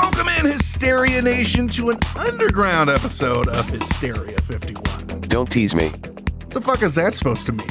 [0.00, 5.20] Welcome in, Hysteria Nation, to an underground episode of Hysteria 51.
[5.20, 5.90] Don't tease me.
[5.90, 7.68] What the fuck is that supposed to mean?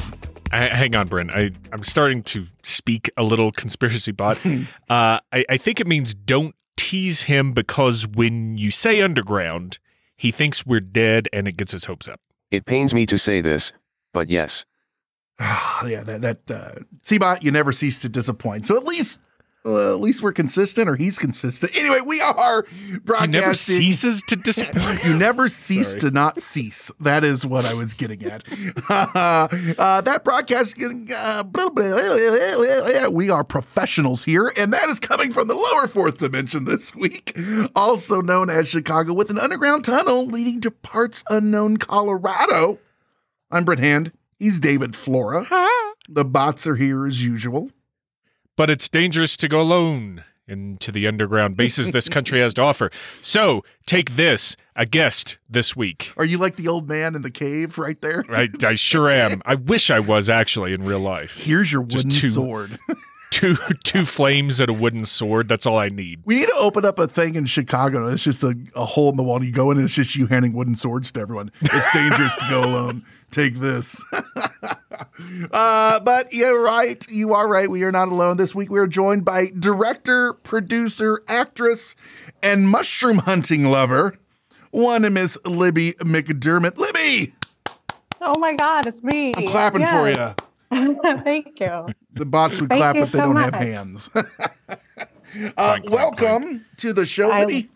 [0.52, 1.28] I, hang on, Bryn.
[1.32, 4.38] I, I'm starting to speak a little conspiracy bot.
[4.46, 9.80] uh, I, I think it means don't tease him because when you say underground,
[10.16, 12.20] he thinks we're dead and it gets his hopes up.
[12.52, 13.72] It pains me to say this,
[14.12, 14.64] but yes.
[15.40, 18.68] yeah, that, that, uh, Seabot, you never cease to disappoint.
[18.68, 19.18] So at least,
[19.64, 21.76] uh, at least we're consistent, or he's consistent.
[21.76, 22.64] Anyway, we are
[23.20, 25.04] He never ceases to disappoint.
[25.04, 26.00] You never cease Sorry.
[26.00, 26.90] to not cease.
[27.00, 28.44] That is what I was getting at.
[28.88, 33.08] uh, that broadcast, uh, blah, blah, blah, blah, blah, blah.
[33.10, 37.36] we are professionals here, and that is coming from the lower fourth dimension this week,
[37.76, 42.78] also known as Chicago, with an underground tunnel leading to parts unknown Colorado.
[43.50, 44.12] I'm Brent Hand.
[44.38, 45.46] He's David Flora.
[46.08, 47.70] The bots are here as usual.
[48.60, 52.90] But it's dangerous to go alone into the underground bases this country has to offer.
[53.22, 56.12] So take this, a guest this week.
[56.18, 58.22] Are you like the old man in the cave right there?
[58.28, 59.40] I, I sure am.
[59.46, 61.38] I wish I was actually in real life.
[61.38, 62.28] Here's your wooden two.
[62.28, 62.78] sword.
[63.30, 65.48] Two two flames and a wooden sword.
[65.48, 66.20] That's all I need.
[66.24, 68.08] We need to open up a thing in Chicago.
[68.08, 69.36] It's just a, a hole in the wall.
[69.36, 71.52] And you go in and it's just you handing wooden swords to everyone.
[71.60, 73.04] It's dangerous to go alone.
[73.30, 74.02] Take this.
[75.52, 77.04] Uh, but you're right.
[77.08, 77.70] You are right.
[77.70, 78.36] We are not alone.
[78.36, 81.96] This week we are joined by director, producer, actress,
[82.42, 84.16] and mushroom hunting lover.
[84.70, 86.76] One and Miss Libby McDermott.
[86.78, 87.34] Libby,
[88.20, 89.32] Oh my God, it's me.
[89.36, 90.34] I'm clapping for you.
[90.72, 91.00] you.
[91.24, 91.86] Thank you.
[92.12, 94.10] The bots would Thank clap, you but they so don't have hands.
[95.56, 97.70] uh, welcome to the show, I- Libby.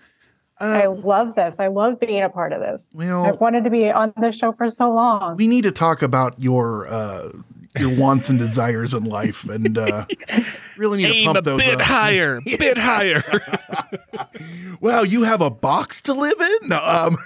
[0.64, 1.58] I love this.
[1.60, 2.90] I love being a part of this.
[2.94, 5.36] Well- I've wanted to be on this show for so long.
[5.36, 7.30] we need to talk about your uh
[7.76, 10.04] your wants and desires in life and uh
[10.76, 11.80] really need to pump a those bit up.
[11.86, 13.24] higher, bit higher.
[14.80, 17.16] wow you have a box to live in no, um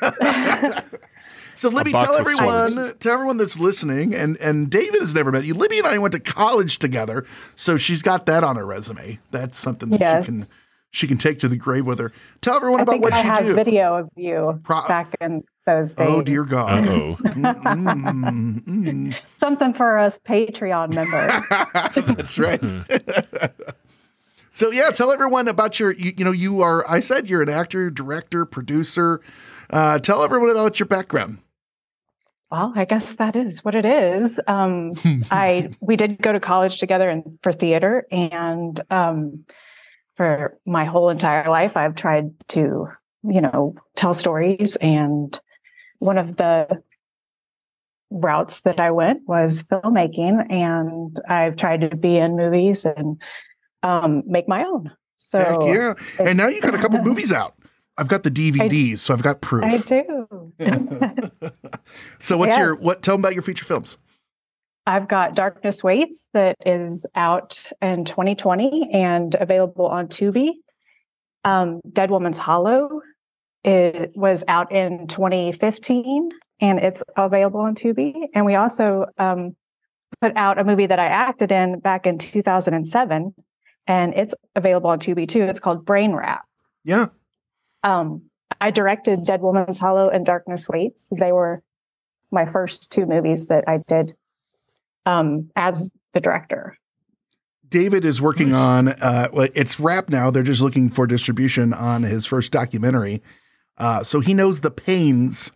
[1.55, 2.94] so libby box tell everyone swords.
[3.00, 6.12] tell everyone that's listening and and david has never met you libby and i went
[6.12, 7.25] to college together
[7.56, 10.26] so she's got that on her resume that's something that Yes.
[10.26, 10.44] she can
[10.91, 13.19] she can take to the grave with her tell everyone I about think what I
[13.22, 16.06] you have do video of you Pro- back in those days.
[16.09, 17.16] oh dear god Uh-oh.
[17.16, 19.16] Mm, mm, mm.
[19.28, 22.06] Something for us Patreon members.
[22.16, 22.60] That's right.
[24.50, 25.93] so yeah, tell everyone about your.
[25.93, 26.88] You, you know, you are.
[26.91, 29.20] I said you're an actor, director, producer.
[29.70, 31.38] Uh, tell everyone about your background.
[32.50, 34.41] well, I guess that is what it is.
[34.47, 34.94] Um,
[35.31, 39.44] I we did go to college together and for theater, and um,
[40.19, 42.89] for my whole entire life, I've tried to,
[43.23, 44.75] you know, tell stories.
[44.77, 45.39] And
[46.01, 46.83] one of the
[48.11, 53.23] routes that I went was filmmaking, and I've tried to be in movies and
[53.84, 54.91] um, make my own.
[55.19, 55.95] So Heck yeah!
[56.19, 57.55] And now you got a couple movies out.
[57.97, 59.65] I've got the DVDs, so I've got proof.
[59.65, 60.53] I do.
[62.19, 63.03] so what's your what?
[63.03, 63.99] Tell them about your feature films.
[64.88, 70.53] I've got Darkness Waits that is out in 2020 and available on Tubi.
[71.44, 73.03] Um, Dead Woman's Hollow
[73.65, 78.15] it was out in 2015 and it's available on Tubi.
[78.34, 79.56] And we also um,
[80.22, 83.34] put out a movie that I acted in back in 2007
[83.87, 85.43] and it's available on Tubi too.
[85.43, 86.44] It's called Brain Wrap.
[86.84, 87.06] Yeah,
[87.82, 88.22] Um,
[88.59, 91.09] I directed Dead Woman's Hollow and Darkness Waits.
[91.10, 91.62] They were
[92.31, 94.15] my first two movies that I did
[95.08, 96.74] um, as the director.
[97.69, 98.88] David is working on.
[98.88, 100.31] Uh, it's wrapped now.
[100.31, 103.20] They're just looking for distribution on his first documentary.
[103.76, 105.52] Uh, so he knows the pains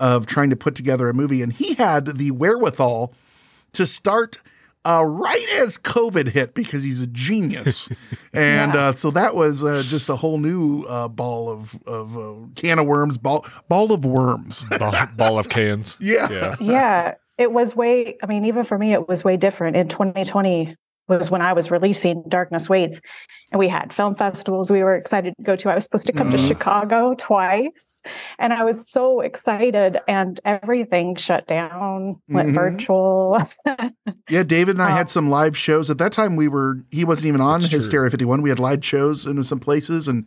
[0.00, 3.14] of trying to put together a movie, and he had the wherewithal
[3.72, 4.38] to start
[4.84, 7.88] uh, right as COVID hit because he's a genius,
[8.32, 8.80] and Yeah.
[8.88, 12.78] uh, so that was uh, just a whole new uh, ball of of uh, can
[12.80, 14.64] of worms, ball ball of worms.
[14.78, 15.96] ball, ball of cans.
[16.00, 16.28] yeah.
[16.30, 16.54] Yeah.
[16.60, 19.76] yeah, it was way, I mean, even for me, it was way different.
[19.76, 20.76] In 2020,
[21.08, 23.00] was when I was releasing Darkness Waits,
[23.52, 25.70] and we had film festivals we were excited to go to.
[25.70, 26.32] I was supposed to come Mhm.
[26.32, 28.00] to Chicago twice,
[28.40, 32.54] and I was so excited, and everything shut down, went Mhm.
[32.54, 33.40] virtual.
[34.28, 35.88] Yeah, David and I Um, had some live shows.
[35.90, 37.78] At that time, we were, he wasn't even on That's true.
[37.78, 38.42] Hysteria 51.
[38.42, 40.26] We had live shows in some places and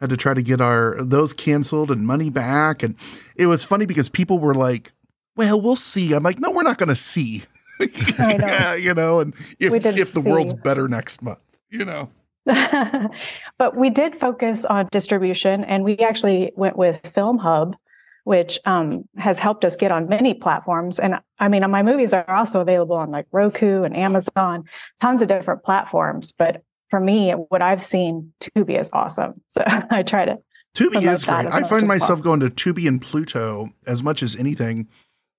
[0.00, 2.82] had to try to get our, those canceled and money back.
[2.82, 2.96] And
[3.36, 4.90] it was funny because people were like,
[5.38, 6.12] well, we'll see.
[6.12, 7.44] I'm like, no, we're not going to see.
[8.18, 12.10] Yeah, you know, and if, if the world's better next month, you know.
[12.44, 17.76] but we did focus on distribution and we actually went with film hub
[18.24, 22.28] which um, has helped us get on many platforms and i mean my movies are
[22.30, 24.64] also available on like roku and amazon
[25.00, 30.02] tons of different platforms but for me what i've seen tubi is awesome so i
[30.02, 30.38] try to
[30.74, 31.46] Tubi is great.
[31.46, 32.36] I find myself possible.
[32.36, 34.86] going to Tubi and Pluto as much as anything.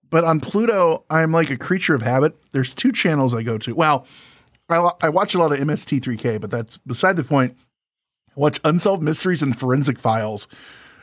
[0.09, 2.35] But on Pluto, I'm like a creature of habit.
[2.51, 3.73] There's two channels I go to.
[3.73, 4.06] Well,
[4.69, 7.56] I, I watch a lot of MST3K, but that's beside the point.
[8.29, 10.47] I watch Unsolved Mysteries and Forensic Files.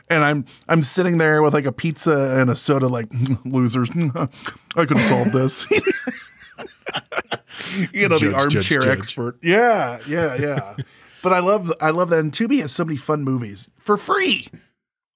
[0.09, 3.11] And I'm I'm sitting there with like a pizza and a soda, like
[3.45, 3.89] losers.
[3.95, 5.69] I could have solved this.
[7.91, 8.87] you know, the armchair judge, judge.
[8.87, 9.37] expert.
[9.43, 10.75] Yeah, yeah, yeah.
[11.21, 12.19] but I love I love that.
[12.19, 14.47] And Tubi has so many fun movies for free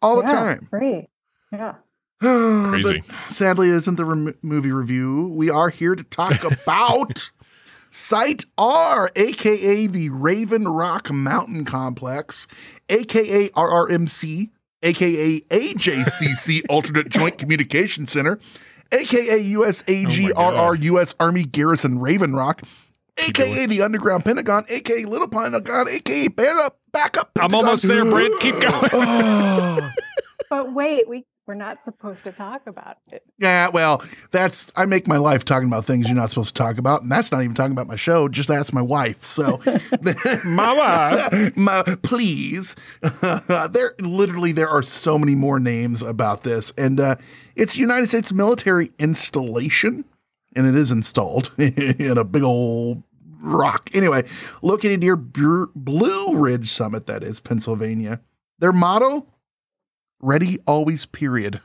[0.01, 0.67] all the yeah, time.
[0.69, 1.07] free
[1.53, 1.75] yeah
[2.69, 3.03] Crazy.
[3.07, 5.33] But sadly, it isn't the rem- movie review.
[5.35, 7.31] We are here to talk about
[7.89, 12.47] Site R, aka the Raven Rock Mountain Complex,
[12.89, 14.49] aka RRMC,
[14.83, 18.39] aka AJCC Alternate Joint Communication Center,
[18.91, 20.83] aka USAGRR oh God.
[20.83, 22.61] US Army Garrison Raven Rock,
[23.17, 27.31] aka the Underground Pentagon, aka Little Pentagon, aka Backup Backup.
[27.39, 28.39] I'm almost there, Brent.
[28.41, 28.89] Keep going.
[28.93, 29.91] Oh.
[30.51, 34.01] but wait we we're not supposed to talk about it Yeah, well,
[34.31, 37.11] that's I make my life talking about things you're not supposed to talk about, and
[37.11, 38.29] that's not even talking about my show.
[38.29, 39.25] Just ask my wife.
[39.25, 39.59] So,
[40.45, 41.51] Mama.
[41.57, 42.77] Ma- please,
[43.71, 47.15] there literally there are so many more names about this, and uh,
[47.57, 50.05] it's United States military installation,
[50.55, 53.03] and it is installed in a big old
[53.41, 53.89] rock.
[53.93, 54.23] Anyway,
[54.61, 58.21] located near Blue Ridge Summit, that is Pennsylvania.
[58.59, 59.25] Their motto:
[60.21, 61.61] "Ready always." Period.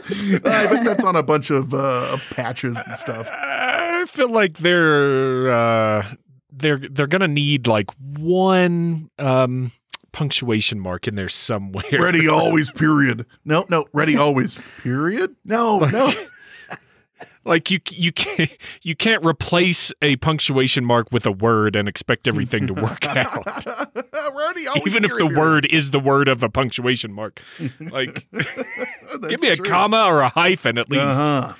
[0.00, 3.28] I bet that's on a bunch of uh, patches and stuff.
[3.30, 6.14] I feel like they're uh,
[6.52, 9.72] they're they're gonna need like one um,
[10.12, 11.84] punctuation mark in there somewhere.
[11.92, 13.26] Ready always, period.
[13.44, 15.34] No, no, ready always, period.
[15.44, 16.10] No, no.
[17.44, 18.50] like you you can't
[18.82, 23.66] you can't replace a punctuation mark with a word and expect everything to work out.
[24.86, 25.36] Even if the period.
[25.36, 27.40] word is the word of a punctuation mark.
[27.80, 28.26] Like
[29.28, 29.64] give me a true.
[29.64, 31.20] comma or a hyphen at least.
[31.20, 31.54] Uh-huh.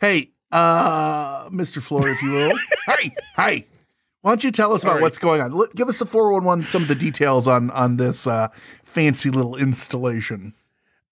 [0.00, 1.82] Hey, uh, Mr.
[1.82, 2.58] Flora, if you will.
[2.86, 3.66] hey, hey.
[4.22, 5.68] Why don't you tell us about what's going on?
[5.76, 8.48] Give us the 411, some of the details on on this uh,
[8.84, 10.52] fancy little installation.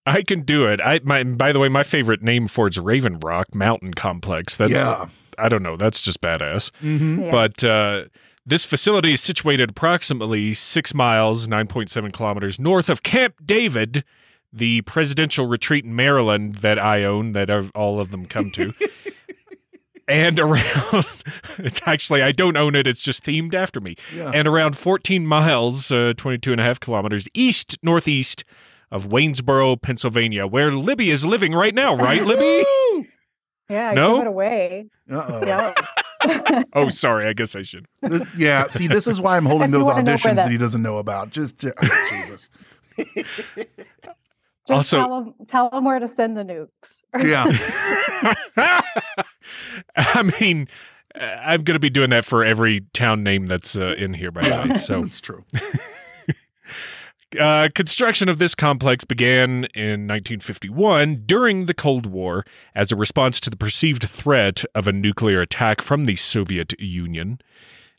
[0.07, 0.81] I can do it.
[0.81, 4.57] I my by the way, my favorite name for it's Raven Rock Mountain Complex.
[4.57, 5.09] That's yeah.
[5.39, 5.77] I don't know.
[5.77, 6.71] That's just badass.
[6.83, 7.23] Mm-hmm.
[7.23, 7.33] Yes.
[7.33, 8.05] But uh,
[8.47, 14.05] this facility is situated approximately six miles, 9.7 kilometers north of Camp David,
[14.53, 18.75] the presidential retreat in Maryland that I own, that I've- all of them come to.
[20.09, 21.07] and around,
[21.59, 23.97] it's actually, I don't own it, it's just themed after me.
[24.15, 24.31] Yeah.
[24.33, 28.45] And around 14 miles, uh, 22 and a half kilometers east, northeast
[28.91, 32.65] of Waynesboro, Pennsylvania, where Libby is living right now, right, Libby?
[32.93, 33.07] Woo!
[33.71, 34.17] yeah No?
[34.17, 35.47] give it away Uh-oh.
[35.47, 35.75] yeah
[36.75, 37.87] oh, sorry, I guess I should.
[38.03, 38.67] This- yeah.
[38.69, 40.83] See, this is why I'm holding those wanna know where auditions that that- he doesn't
[40.83, 41.31] know about.
[41.31, 41.73] Just, oh,
[42.11, 42.49] Jesus.
[44.67, 47.03] Just Also- tell them tell them where to send the nukes.
[47.19, 47.45] Yeah.
[49.97, 50.69] I mean,
[51.15, 54.31] uh, I'm going to be doing that for every town name that's uh, in here,
[54.31, 54.79] by the way.
[54.79, 55.45] So, it's true.
[57.39, 63.41] Uh, construction of this complex began in 1951 during the Cold War as a response
[63.41, 67.41] to the perceived threat of a nuclear attack from the Soviet Union.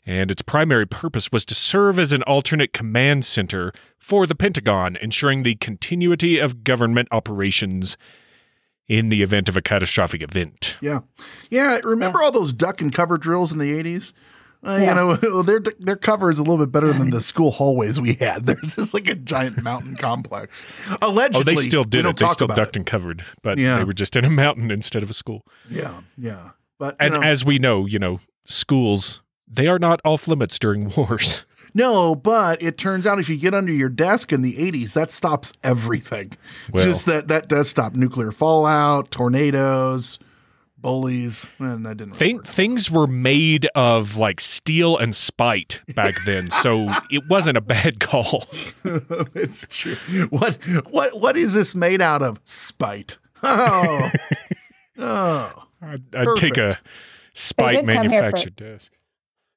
[0.04, 4.96] And its primary purpose was to serve as an alternate command center for the Pentagon,
[4.96, 7.96] ensuring the continuity of government operations
[8.88, 10.78] in the event of a catastrophic event.
[10.80, 11.00] Yeah.
[11.50, 11.80] Yeah.
[11.82, 14.12] Remember all those duck and cover drills in the 80s?
[14.64, 14.88] Uh, Yeah.
[14.88, 18.14] You know, their their cover is a little bit better than the school hallways we
[18.14, 18.44] had.
[18.46, 20.64] There's just like a giant mountain complex.
[21.02, 22.16] Allegedly, Oh, they still did it.
[22.16, 22.76] They still ducked it.
[22.76, 23.78] and covered, but Yeah.
[23.78, 25.42] they were just in a mountain instead of a school.
[25.70, 26.50] Yeah, yeah.
[26.78, 30.88] But And know, as we know, you know, schools they are not off limits during
[30.96, 31.44] wars.
[31.72, 35.12] no, but it turns out if you get under your desk in the 80s, that
[35.12, 36.32] stops everything.
[36.72, 36.84] Well.
[36.84, 40.18] Just that that does stop nuclear fallout, tornadoes,
[40.86, 42.20] bullies, and that didn't.
[42.20, 47.60] really things were made of like steel and spite back then, so it wasn't a
[47.60, 48.46] bad call.
[49.34, 49.96] it's true.
[50.30, 50.54] What
[50.88, 52.40] what what is this made out of?
[52.44, 53.18] Spite.
[53.42, 54.10] Oh,
[54.98, 55.50] oh.
[55.82, 56.78] I'd, I'd take a
[57.34, 58.92] spite did for- manufactured desk.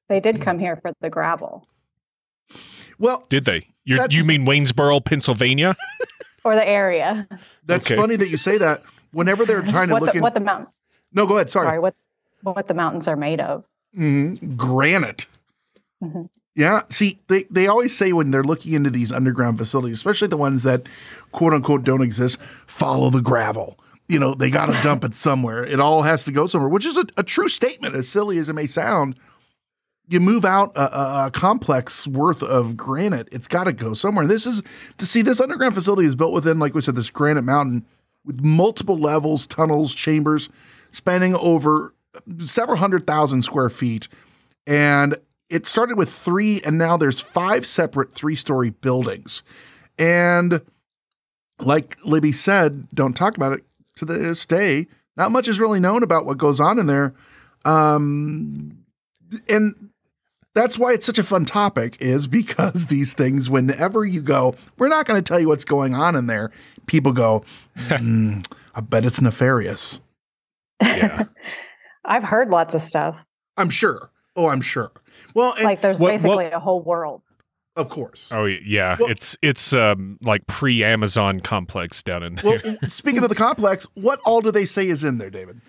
[0.08, 1.66] They did come here for the gravel
[2.98, 3.68] Well, Did they?
[3.84, 5.76] You're, you mean Waynesboro, Pennsylvania?
[6.44, 7.26] or the area.
[7.64, 7.96] That's Okay.
[7.96, 8.82] funny that you say that.
[9.12, 10.66] Whenever they're trying to What look the, in, what the mountain?
[11.12, 11.50] No, go ahead.
[11.50, 11.94] Sorry, Sorry, what
[12.42, 13.64] what the mountains are made of.
[13.96, 14.56] Mhm.
[14.56, 15.26] granite.
[16.02, 16.28] Mhm.
[16.54, 16.82] Yeah.
[16.90, 20.62] See, they, they always say when they're looking into these underground facilities, especially the ones
[20.64, 20.82] that
[21.32, 23.78] quote unquote don't exist, follow the gravel.
[24.08, 25.64] You know, they got to dump it somewhere.
[25.64, 28.48] It all has to go somewhere, which is a, a true statement, as silly as
[28.48, 29.16] it may sound.
[30.08, 34.26] You move out a, a, a complex worth of granite, it's got to go somewhere.
[34.26, 34.60] This is
[34.98, 37.84] to see this underground facility is built within, like we said, this granite mountain
[38.24, 40.48] with multiple levels, tunnels, chambers,
[40.90, 41.94] spanning over
[42.44, 44.08] several hundred thousand square feet.
[44.66, 45.16] And
[45.48, 49.42] it started with three, and now there's five separate three story buildings.
[49.98, 50.62] And
[51.58, 53.64] like Libby said, don't talk about it
[53.96, 54.86] to this day.
[55.16, 57.14] Not much is really known about what goes on in there.
[57.64, 58.78] Um,
[59.48, 59.90] and
[60.54, 64.88] that's why it's such a fun topic, is because these things, whenever you go, we're
[64.88, 66.50] not going to tell you what's going on in there,
[66.86, 67.44] people go,
[67.76, 68.40] "Hmm,
[68.74, 70.00] I bet it's nefarious.
[70.80, 71.24] Yeah.
[72.04, 73.16] I've heard lots of stuff.
[73.56, 74.10] I'm sure.
[74.36, 74.90] Oh, I'm sure.
[75.34, 77.22] Well, and like there's what- basically a whole world.
[77.76, 78.28] of course.
[78.32, 82.60] Oh yeah, Well- it's it's um like pre Amazon complex down in there.
[82.64, 85.60] Well, speaking of the complex, what all do they say is in there, David?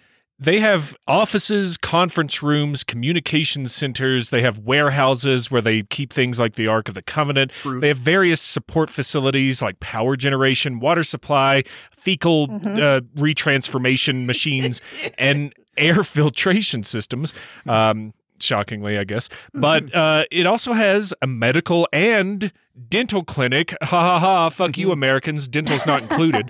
[0.42, 4.32] They have offices, conference rooms, communication centers.
[4.32, 7.52] They have warehouses where they keep things like the Ark of the Covenant.
[7.52, 7.82] Truth.
[7.82, 14.82] They have various support facilities like power generation, water supply, fecal uh, retransformation machines,
[15.20, 17.36] and air filtration systems.
[17.68, 19.30] Um, shockingly, I guess.
[19.54, 22.52] But uh, it also has a medical and
[22.90, 23.76] dental clinic.
[23.84, 24.50] Ha ha ha!
[24.50, 25.48] Fuck you, Americans.
[25.48, 26.50] Dental's not included.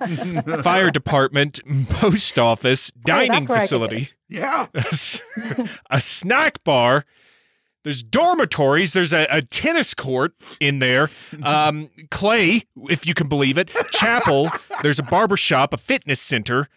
[0.63, 1.59] Fire department,
[1.89, 4.67] post office, dining that's where I get facility, Yeah.
[5.89, 7.05] a snack bar.
[7.83, 8.93] There's dormitories.
[8.93, 11.09] There's a, a tennis court in there.
[11.41, 13.71] Um, clay, if you can believe it.
[13.91, 14.51] Chapel.
[14.83, 16.69] There's a barber shop, a fitness center,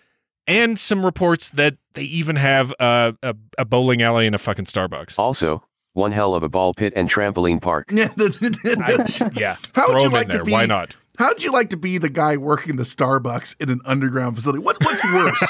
[0.47, 4.65] and some reports that they even have a, a, a bowling alley and a fucking
[4.65, 5.19] Starbucks.
[5.19, 5.63] Also,
[5.95, 7.91] one hell of a ball pit and trampoline park.
[7.91, 8.09] Yeah.
[8.19, 10.53] I- yeah, How would you like to be?
[10.53, 10.95] Why not?
[11.19, 14.59] How'd you like to be the guy working the Starbucks in an underground facility?
[14.59, 15.45] What, what's worse?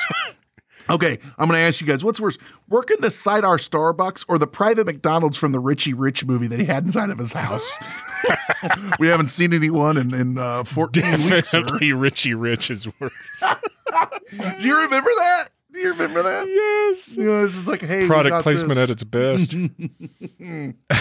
[0.90, 2.36] okay, I'm going to ask you guys, what's worse,
[2.68, 6.60] working the Site R Starbucks or the private McDonald's from the Richie Rich movie that
[6.60, 7.78] he had inside of his house?
[8.98, 11.48] we haven't seen anyone in, in uh, 14 weeks.
[11.48, 11.60] sir.
[11.62, 13.12] Definitely Richie Rich is worse.
[14.58, 15.46] Do you remember that?
[15.74, 16.46] Do you remember that?
[16.46, 17.16] yes.
[17.16, 18.84] You know, it's just like, hey, Product placement this.
[18.84, 19.54] at its best.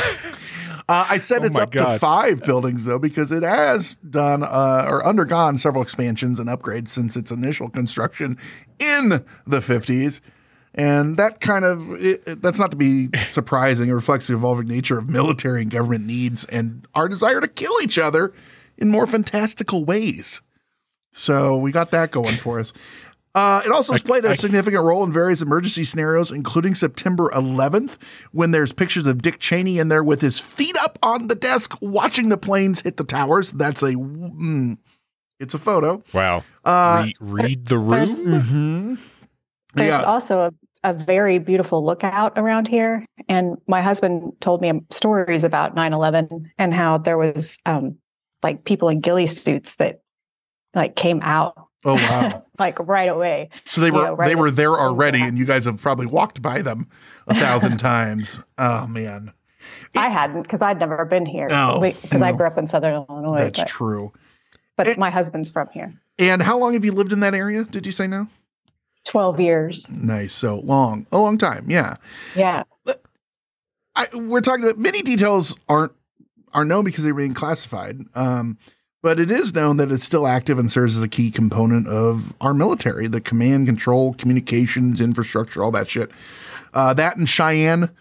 [0.90, 4.86] Uh, I said Oh it's up to five buildings though, because it has done uh,
[4.90, 8.38] or undergone several expansions and upgrades since its initial construction
[8.80, 9.08] in
[9.48, 10.20] the 50s.
[10.76, 13.88] And that kind of it, it- that's not to be surprising.
[13.88, 17.72] It reflects the evolving nature of military and government needs and our desire to kill
[17.82, 18.34] each other
[18.78, 20.42] in more fantastical ways.
[21.14, 22.74] So we got that going for us.
[23.36, 27.30] Uh, it also has played a I- significant role in various emergency scenarios, including September
[27.34, 27.98] 11th,
[28.32, 31.74] when there's pictures of Dick Cheney in there with his feet up on the desk,
[31.82, 33.52] watching the planes hit the towers.
[33.54, 34.78] That's a, mm,
[35.40, 36.04] it's a photo.
[36.14, 36.44] Wow.
[36.64, 37.90] Uh, Re- read the room.
[37.90, 39.00] There's, mhm.
[39.74, 40.04] there's Yeah.
[40.04, 40.52] also a,
[40.84, 43.04] a very beautiful lookout around here.
[43.28, 47.98] And my husband told me stories about 9 11 and how there was um,
[48.44, 50.02] like people in ghillie suits that
[50.76, 52.46] like came out Oh wow!
[52.60, 53.50] like right away.
[53.70, 56.42] So they were Yeah, right they were there already, and you guys have probably walked
[56.42, 56.88] by them
[57.28, 58.40] a thousand times.
[58.58, 59.34] Oh man,
[59.96, 63.38] I hadn't because I'd never been here Oh, because I grew up in Southern Illinois.
[63.38, 64.14] that's but, true.
[64.78, 65.94] but It- my husband's from here.
[66.20, 67.64] And how long have you lived in that area?
[67.64, 68.28] Did you say now?
[69.06, 69.92] 12 years.
[69.92, 70.32] Nice.
[70.34, 71.66] So long, a long time.
[71.70, 71.96] Yeah.
[72.36, 72.64] Yeah.
[73.96, 75.92] I, we're talking about many details aren't
[76.54, 78.00] are known because they're being classified.
[78.16, 78.58] Um,
[79.04, 82.34] but it is known that it's still active and serves as a key component of
[82.42, 86.10] our military, the command, control, communications, infrastructure, all that shit.
[86.74, 87.92] Uh, that and Cheyenne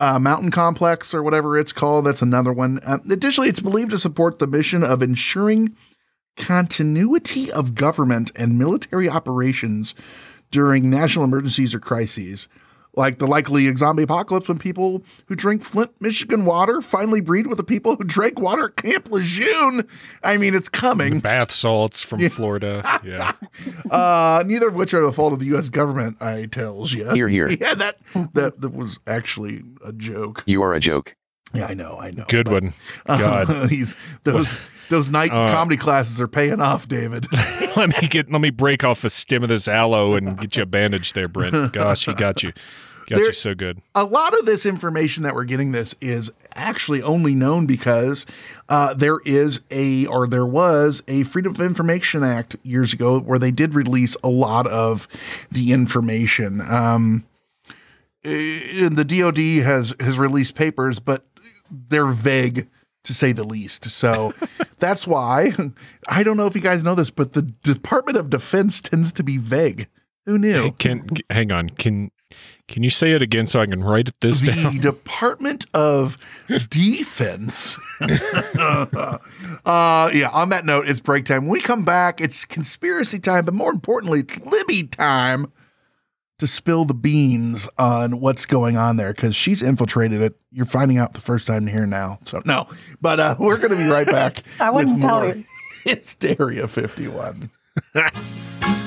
[0.00, 2.06] uh, Mountain Complex or whatever it's called.
[2.06, 2.80] That's another one.
[2.80, 5.76] Uh, additionally, it's believed to support the mission of ensuring
[6.36, 9.94] continuity of government and military operations
[10.50, 12.48] during national emergencies or crises.
[12.96, 17.58] Like the likely zombie apocalypse when people who drink Flint, Michigan water finally breed with
[17.58, 19.86] the people who drank water at Camp Lejeune.
[20.22, 21.20] I mean, it's coming.
[21.20, 22.82] Bath salts from Florida.
[23.04, 23.32] Yeah.
[23.90, 25.68] Uh, neither of which are the fault of the U.S.
[25.68, 26.20] government.
[26.20, 27.08] I tells you.
[27.10, 27.48] Here, here.
[27.60, 27.98] Yeah, that
[28.34, 30.42] that that was actually a joke.
[30.46, 31.16] You are a joke.
[31.54, 32.24] Yeah, I know, I know.
[32.28, 32.74] Good but, one.
[33.06, 33.50] God.
[33.50, 37.26] uh, he's those those night Uh, comedy classes are paying off, David.
[37.76, 40.62] let me get let me break off a stem of this aloe and get you
[40.62, 41.72] a bandage there, Brent.
[41.72, 42.52] Gosh, he got you.
[43.06, 43.80] Got There- you so good.
[43.94, 48.26] a lot of this information that we're getting this is actually only known because
[48.68, 53.38] uh, there is a or there was a Freedom of Information Act years ago where
[53.38, 55.06] they did release a lot of
[55.52, 56.60] the information.
[56.60, 57.24] Um,
[58.24, 61.24] eh, the DoD has has released papers, but
[61.70, 62.66] they're vague
[63.04, 63.88] to say the least.
[63.90, 64.34] So
[64.80, 65.52] that's why
[66.08, 69.22] I don't know if you guys know this, but the Department of Defense tends to
[69.22, 69.86] be vague.
[70.24, 70.62] Who knew?
[70.64, 71.68] Hey, can hang on.
[71.70, 72.10] Can
[72.68, 74.76] can you say it again so I can write this the down?
[74.76, 76.18] The Department of
[76.68, 77.78] Defense.
[78.00, 79.18] uh,
[80.12, 81.42] yeah, on that note, it's break time.
[81.42, 85.52] When we come back, it's conspiracy time, but more importantly, it's Libby time
[86.38, 90.38] to spill the beans on what's going on there because she's infiltrated it.
[90.50, 92.18] You're finding out the first time here now.
[92.24, 92.68] So, no,
[93.00, 94.42] but uh, we're going to be right back.
[94.60, 95.44] I wouldn't tell you.
[95.84, 97.50] It's Daria 51.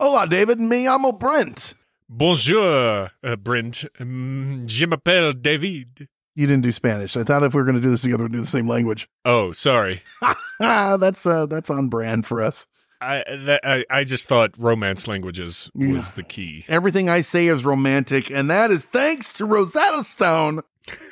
[0.00, 0.58] Hola, David.
[0.58, 1.74] Me llamo Brent.
[2.08, 3.84] Bonjour, uh, Brent.
[4.00, 6.08] Um, je m'appelle David.
[6.34, 7.16] You didn't do Spanish.
[7.16, 9.08] I thought if we were going to do this together, we'd do the same language.
[9.24, 10.02] Oh, sorry.
[10.58, 12.66] That's uh, that's on brand for us.
[13.00, 16.02] I that, I, I just thought romance languages was Yeah.
[16.16, 16.64] the key.
[16.68, 20.60] Everything I say is romantic, and that is thanks to Rosetta Stone.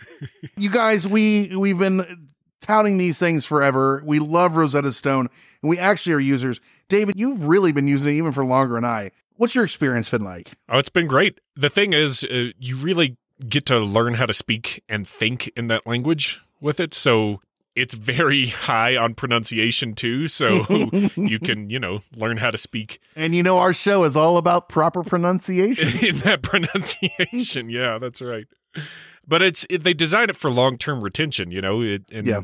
[0.57, 2.28] you guys, we we've been
[2.61, 4.02] touting these things forever.
[4.04, 5.28] We love Rosetta Stone,
[5.62, 6.60] and we actually are users.
[6.88, 9.10] David, you've really been using it even for longer than I.
[9.36, 10.50] What's your experience been like?
[10.68, 11.40] Oh, it's been great.
[11.56, 13.16] The thing is, uh, you really
[13.48, 16.92] get to learn how to speak and think in that language with it.
[16.92, 17.40] So
[17.76, 20.26] it's very high on pronunciation too.
[20.26, 20.66] So
[21.16, 24.38] you can, you know, learn how to speak And you know, our show is all
[24.38, 26.04] about proper pronunciation.
[26.04, 27.70] in that pronunciation.
[27.70, 28.46] Yeah, that's right.
[29.26, 31.50] But it's it, they design it for long term retention.
[31.52, 32.42] You know, it, and Yeah.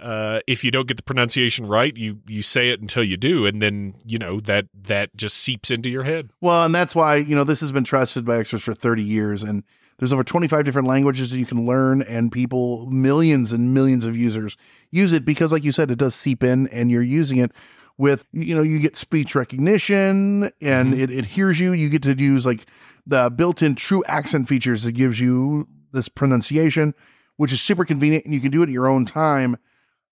[0.00, 3.46] Uh, if you don't get the pronunciation right, you you say it until you do,
[3.46, 6.30] and then you know that that just seeps into your head.
[6.40, 9.42] Well, and that's why, you know, this has been trusted by experts for 30 years.
[9.42, 9.62] And
[9.98, 14.16] there's over 25 different languages that you can learn, and people, millions and millions of
[14.16, 14.56] users
[14.90, 17.52] use it because, like you said, it does seep in and you're using it
[17.98, 21.74] with, you know, you get speech recognition and it, it hears you.
[21.74, 22.64] You get to use like
[23.06, 26.94] the built in true accent features that gives you this pronunciation,
[27.36, 29.58] which is super convenient and you can do it at your own time.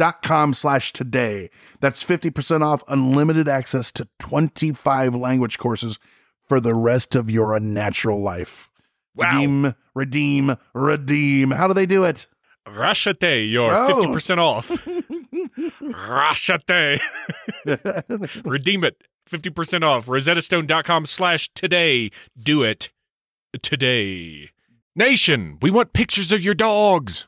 [0.00, 1.50] rosettastone.com slash today.
[1.80, 5.98] That's 50% off unlimited access to 25 language courses
[6.48, 8.70] for the rest of your unnatural life.
[9.14, 9.26] Wow.
[9.30, 11.50] Redeem, redeem, redeem.
[11.50, 12.26] How do they do it?
[12.68, 14.02] Rachete, you're Oh.
[14.04, 14.68] 50% off.
[15.80, 17.00] Rachete.
[18.44, 18.96] Redeem it.
[19.28, 20.06] 50% off.
[20.06, 22.10] RosettaStone.com slash today.
[22.38, 22.90] Do it
[23.62, 24.50] today.
[24.96, 27.26] Nation, we want pictures of your dogs.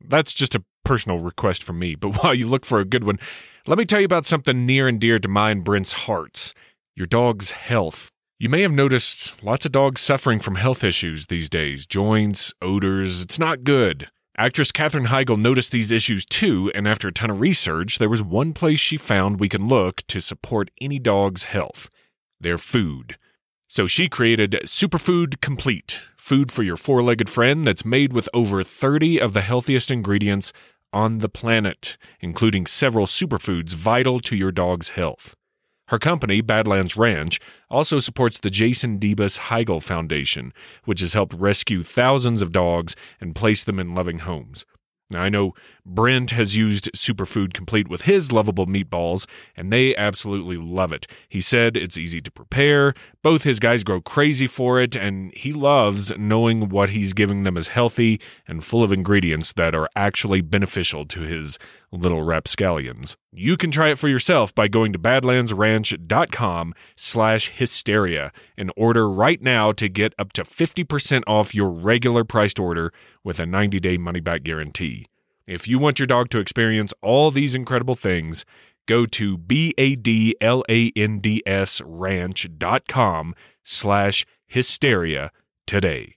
[0.00, 3.18] That's just a personal request from me, but while you look for a good one,
[3.66, 6.54] let me tell you about something near and dear to mine Brent's hearts
[6.94, 8.10] your dog's health.
[8.38, 13.22] You may have noticed lots of dogs suffering from health issues these days joints, odors.
[13.22, 14.10] It's not good.
[14.36, 18.22] Actress Katherine Heigl noticed these issues too, and after a ton of research, there was
[18.22, 21.88] one place she found we can look to support any dog's health
[22.40, 23.16] their food.
[23.68, 28.64] So she created Superfood Complete, food for your four legged friend that's made with over
[28.64, 30.50] 30 of the healthiest ingredients
[30.90, 35.34] on the planet, including several superfoods vital to your dog's health.
[35.88, 40.54] Her company, Badlands Ranch, also supports the Jason Debus Heigl Foundation,
[40.86, 44.64] which has helped rescue thousands of dogs and place them in loving homes.
[45.12, 50.56] Now, I know Brent has used Superfood Complete with his lovable meatballs, and they absolutely
[50.56, 51.06] love it.
[51.28, 55.52] He said it's easy to prepare, both his guys grow crazy for it, and he
[55.52, 60.40] loves knowing what he's giving them is healthy and full of ingredients that are actually
[60.40, 61.58] beneficial to his
[61.90, 63.16] little rapscallions.
[63.34, 69.40] You can try it for yourself by going to badlandsranch.com slash hysteria and order right
[69.40, 72.92] now to get up to 50% off your regular priced order
[73.24, 75.06] with a 90-day money-back guarantee.
[75.46, 78.44] If you want your dog to experience all these incredible things,
[78.84, 79.82] go to B-A-D-L-A-N-D-S
[81.86, 85.30] ranch.com slash hysteria
[85.66, 86.16] today.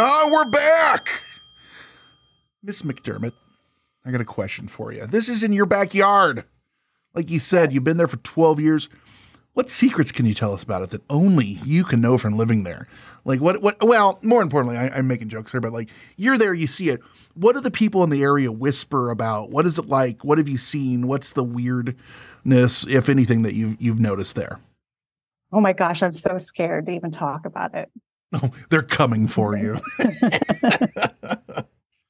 [0.00, 1.24] Oh, we're back.
[2.62, 3.32] Miss McDermott,
[4.04, 5.04] I got a question for you.
[5.06, 6.44] This is in your backyard.
[7.14, 8.88] Like you said, you've been there for 12 years.
[9.54, 12.62] What secrets can you tell us about it that only you can know from living
[12.62, 12.86] there?
[13.24, 16.54] Like what what well, more importantly, I, I'm making jokes here, but like you're there,
[16.54, 17.00] you see it.
[17.34, 19.50] What do the people in the area whisper about?
[19.50, 20.22] What is it like?
[20.22, 21.08] What have you seen?
[21.08, 24.60] What's the weirdness, if anything, that you've you've noticed there?
[25.50, 27.90] Oh my gosh, I'm so scared to even talk about it.
[28.42, 29.78] Oh, they're coming for you.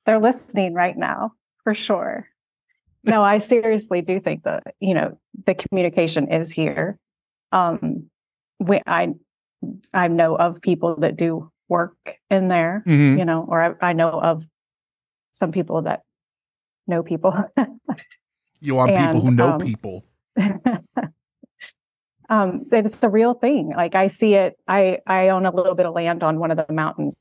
[0.05, 2.29] They're listening right now, for sure.
[3.05, 6.99] No, I seriously do think that, you know, the communication is here.
[7.53, 8.11] Um
[8.59, 9.15] we I
[9.95, 11.97] I know of people that do work
[12.31, 13.19] in there, Mhm.
[13.19, 14.47] you know, or I, I know of
[15.35, 16.03] some people that
[16.87, 17.35] know people.
[18.61, 20.05] You want people who know um, people.
[22.29, 25.87] Um it's a real thing like i see it i i own a little bit
[25.87, 27.17] of land on one of the mountains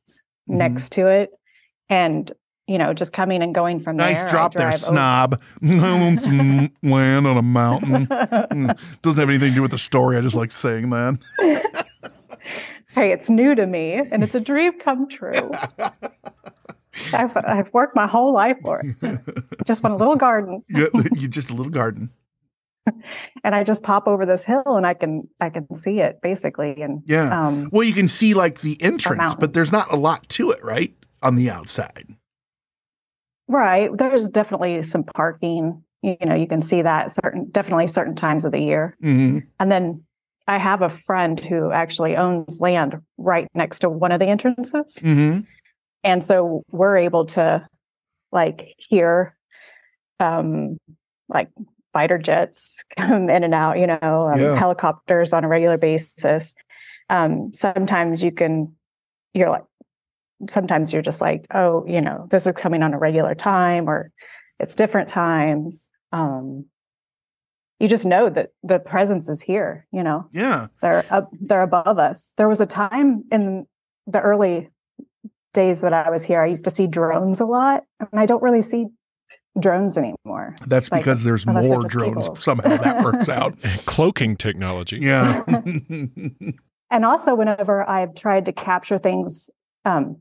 [0.50, 0.56] Mhm.
[0.58, 1.30] next to it
[1.90, 2.32] and
[2.68, 5.42] you know just coming and going from Nice there Nice drop there, snob.
[5.64, 8.08] I own some land on a mountain.
[8.58, 10.16] Mm, Doesn't have anything to do with the story.
[10.18, 11.18] I just like saying that.
[12.96, 15.52] hey it's new to me and it's a dream come true
[17.14, 19.20] I've, I've worked my whole life for it
[19.66, 22.10] just want a little garden Yeah, you just a little garden.
[23.44, 26.82] and i just pop over this hill and i can i can see it basically
[26.82, 27.48] and Yeah.
[27.48, 29.40] um Well, you can see like the entrance, mountain.
[29.40, 30.94] but there's not a lot to it, right?
[31.22, 32.06] On the outside.
[33.48, 38.46] right there's definitely some parking you know you can see that certain definitely certain times
[38.46, 40.04] of the year hmm And then
[40.50, 44.98] I have a friend who actually owns land right next to one of the entrances.
[45.02, 45.40] hmm
[46.06, 47.68] And so we're able to
[48.32, 49.36] like hear
[50.20, 50.78] um
[51.28, 51.50] like
[51.98, 54.56] fighter jets come in and out, you know, um, Yeah.
[54.56, 56.54] helicopters on a regular basis.
[57.10, 58.76] Um sometimes you can
[59.34, 59.64] you're like
[60.48, 64.12] sometimes you're just like, oh, you know, this is coming on a regular time or
[64.60, 65.90] it's different times.
[66.12, 66.66] Um
[67.80, 70.68] you just know that the presence is here, you know Yeah.
[70.82, 72.32] they're up, they're above us.
[72.38, 73.66] There was a time in
[74.06, 74.70] the early
[75.54, 78.44] days that I was here, I used to see drones a lot, and I don't
[78.44, 78.86] really see
[79.60, 80.56] drones anymore.
[80.66, 82.12] That's Like, because there's more drones.
[82.24, 82.44] eagles.
[82.44, 83.58] Somehow that works out.
[83.86, 84.98] Cloaking technology.
[85.00, 85.42] Yeah.
[86.90, 89.50] And also, whenever I've tried to capture things,
[89.84, 90.16] um,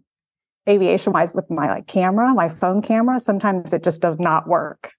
[0.68, 4.90] aviation wise, with my like camera, my phone camera, sometimes it just does not work.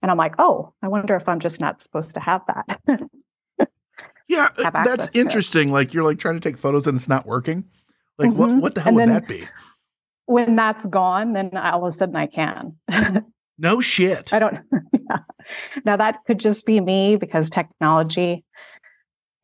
[0.00, 3.02] And I'm like, oh, I wonder if I'm just not supposed to have that.
[4.28, 4.48] yeah.
[4.62, 5.22] Have That's to it.
[5.22, 5.70] interesting.
[5.70, 7.64] Like you're like trying to take photos and it's not working.
[8.16, 8.60] Like what, Mhm.
[8.62, 9.46] what the hell And would then- that be?
[10.24, 12.76] when that's gone, then all of a sudden I can.
[13.58, 14.32] No shit.
[14.32, 14.58] I don't.
[14.92, 15.18] yeah.
[15.84, 18.44] Now that could just be me because technology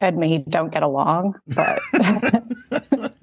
[0.00, 1.81] and me don't get along, but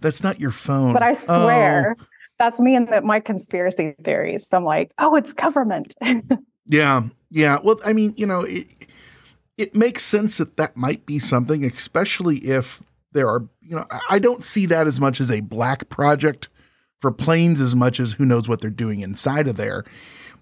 [0.00, 0.92] that's not your phone.
[0.92, 1.96] but I Oh, swear
[2.38, 4.46] that's me and the, my conspiracy theories.
[4.52, 5.94] I'm like, oh, it's government.
[6.68, 7.60] Yeah, yeah.
[7.62, 8.66] Well, I mean, you know, it,
[9.56, 14.18] it makes sense that that might be something, especially if there are, you know, I
[14.18, 16.48] don't see that as much as a black project
[17.00, 19.84] for planes as much as who knows what they're doing inside of there.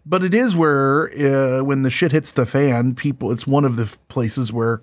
[0.07, 3.77] But it is where, uh, when the shit hits the fan, people, it's one of
[3.77, 4.81] the f- places where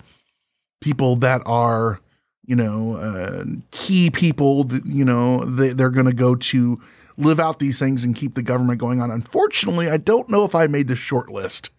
[0.81, 1.99] people that are,
[2.45, 6.81] you know, uh, key people, you know, they, they're going to go to
[7.17, 9.11] live out these things and keep the government going on.
[9.11, 11.69] Unfortunately, I don't know if I made the short list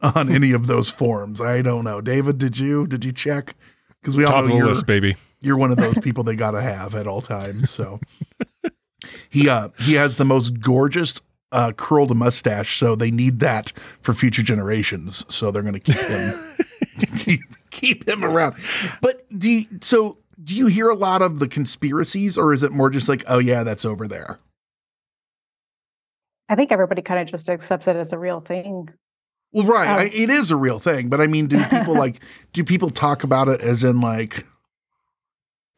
[0.00, 1.40] on any of those forums.
[1.40, 2.00] I don't know.
[2.00, 2.86] David, did you?
[2.86, 3.56] Did you check?
[4.00, 5.16] Because we all Top of know you're, list, baby.
[5.40, 7.70] you're one of those people they got to have at all times.
[7.70, 7.98] So
[9.30, 11.14] he uh he has the most gorgeous
[11.52, 15.24] uh curled mustache, so they need that for future generations.
[15.28, 16.56] So they're going to keep him
[17.18, 18.56] keep, keep him around.
[19.00, 22.72] But do you, so do you hear a lot of the conspiracies or is it
[22.72, 24.38] more just like, "Oh yeah, that's over there."
[26.48, 28.88] I think everybody kind of just accepts it as a real thing.
[29.52, 29.88] Well, right.
[29.88, 32.20] Um, I, it is a real thing, but I mean, do people like,
[32.52, 34.46] do people talk about it as in like,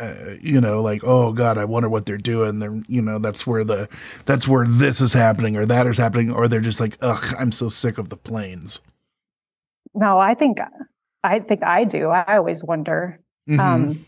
[0.00, 2.58] uh, you know, like, oh God, I wonder what they're doing.
[2.58, 3.88] They're, you know, that's where the,
[4.24, 6.32] that's where this is happening or that is happening.
[6.32, 8.80] Or they're just like, ugh, I'm so sick of the planes.
[9.94, 10.58] No, I think
[11.22, 12.08] I think I do.
[12.08, 13.20] I always wonder.
[13.48, 13.60] Mhm.
[13.60, 14.06] Um,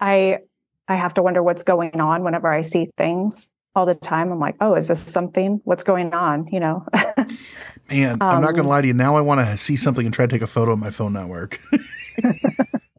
[0.00, 0.38] I
[0.88, 4.32] I have to wonder what's going on whenever I see things all the time.
[4.32, 5.60] I'm like, oh, is this something?
[5.64, 6.48] What's going on?
[6.48, 6.86] You know.
[7.90, 8.94] Man, I'm not gonna um, lie to you.
[8.94, 11.12] Now I want to see something and try to take a photo of my phone
[11.12, 11.60] not work.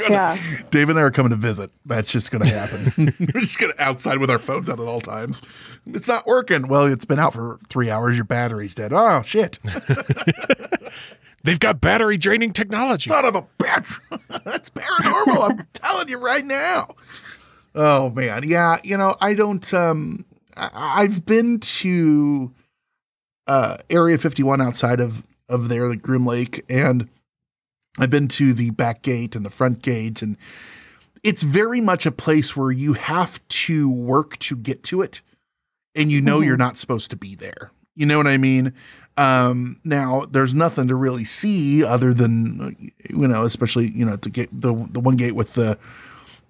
[0.00, 0.62] Gonna, Yeah.
[0.70, 1.70] Dave and I are coming to visit.
[1.86, 2.92] That's just gonna happen.
[3.20, 5.42] We're just gonna outside with our phones out at all times.
[5.86, 6.68] It's not working.
[6.68, 8.16] Well, it's been out for three hours.
[8.16, 8.92] Your battery's dead.
[8.92, 9.58] Oh shit!
[11.42, 13.08] They've got battery draining technology.
[13.08, 13.98] Son of a bitch.
[14.44, 15.50] That's paranormal.
[15.50, 16.94] I'm telling you right now.
[17.74, 18.76] Oh man, yeah.
[18.82, 19.72] You know, I don't.
[19.72, 20.24] Um,
[20.56, 22.52] I, I've been to
[23.46, 27.08] uh, Area 51 outside of of there, like Groom Lake, and
[27.98, 30.36] I've been to the back gate and the front gate, and
[31.22, 35.20] it's very much a place where you have to work to get to it,
[35.94, 37.70] and you know you're not supposed to be there.
[37.96, 38.72] You know what I mean?
[39.16, 44.30] Um, now there's nothing to really see other than you know, especially you know, to
[44.30, 45.76] get the the one gate with the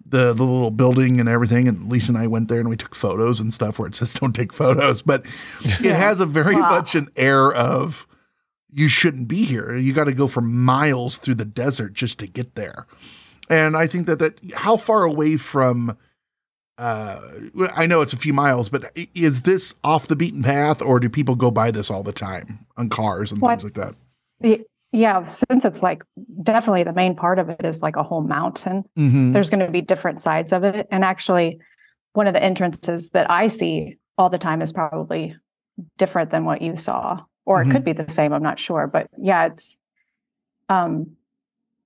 [0.06, 1.66] the the little building and everything.
[1.66, 4.12] And Lisa and I went there and we took photos and stuff where it says
[4.14, 5.24] don't take photos, but
[5.64, 6.68] it has a very Wow.
[6.68, 8.06] much an air of
[8.72, 9.76] you shouldn't be here.
[9.76, 12.86] You got to go for miles through the desert just to get there.
[13.48, 15.96] And I think that that how far away from
[16.78, 17.20] uh
[17.74, 21.08] I know it's a few miles, but is this off the beaten path or do
[21.08, 23.94] people go by this all the time on cars and Well, things like that?
[24.92, 26.02] Yeah, since it's like
[26.42, 28.84] definitely the main part of it is like a whole mountain.
[28.98, 29.32] Mm-hmm.
[29.32, 31.60] There's going to be different sides of it, and actually,
[32.12, 35.36] one of the entrances that I see all the time is probably
[35.96, 38.32] different than what you saw, or it could be the same.
[38.32, 39.76] I'm not sure, but yeah, it's
[40.68, 41.16] um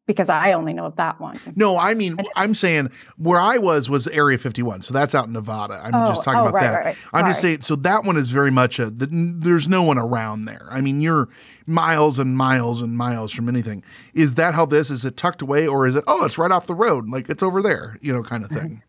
[0.07, 1.40] because I only know of that one.
[1.57, 5.33] No, I mean, I'm saying where I was was Area 51, so that's out in
[5.33, 5.81] Nevada.
[5.83, 6.74] I'm Oh, just talking oh, about right, that.
[6.85, 6.96] right, right.
[7.14, 8.90] I'm just saying, so that one is very much a.
[8.90, 10.68] The, there's no one around there.
[10.70, 11.31] I mean, you're
[11.66, 13.83] miles and miles and miles from anything.
[14.12, 15.07] Is that how this is?
[15.07, 16.05] It tucked away, or is it?
[16.07, 18.83] Oh, it's right off the road, like it's over there, you know, kind of thing.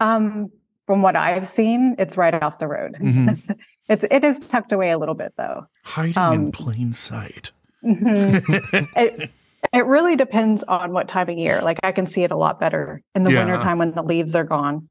[0.00, 0.50] Um,
[0.88, 2.96] from what I've seen, it's right off the road.
[3.00, 3.40] Mhm.
[3.92, 5.66] it's it is tucked away a little bit though.
[5.84, 7.52] Hiding in Um, plain sight.
[7.84, 8.88] Mhm.
[8.96, 9.30] it
[9.72, 11.60] it really depends on what time of year.
[11.62, 13.44] Like I can see it a lot better in the Yeah.
[13.44, 14.88] winter time when the leaves are gone.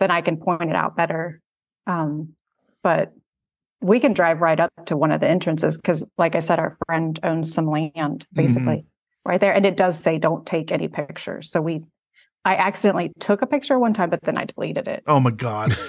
[0.00, 1.40] Then I can point it out better.
[1.86, 2.34] Um,
[2.82, 3.12] but
[3.80, 6.76] we can drive right up to one of the entrances because, like I said, our
[6.86, 8.84] friend owns some land basically
[9.24, 11.50] right there, and it does say don't take any pictures.
[11.50, 11.84] So we,
[12.44, 15.02] I accidentally took a picture one time, but then I deleted it.
[15.06, 15.76] Oh my god.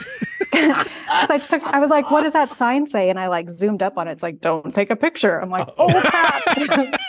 [0.52, 3.84] 'Cause I took, I was like, "What does that sign say?" And I like zoomed
[3.84, 4.14] up on it.
[4.14, 7.00] It's like, "Don't take a picture." I'm like, "Oh, oh crap!"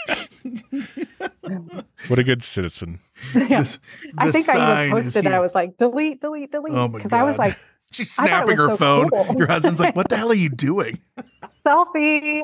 [2.08, 3.00] What a good citizen.
[3.34, 3.60] Yeah.
[3.62, 3.78] This-
[4.18, 5.32] I think I even posted it.
[5.32, 6.74] I was like, delete, delete, delete.
[6.74, 7.56] Oh Because I was like,
[7.92, 9.10] She's I thought it snapping was her so phone.
[9.10, 9.36] cool.
[9.36, 11.00] Your husband's like, "What the hell are you doing?"
[11.66, 12.42] selfie.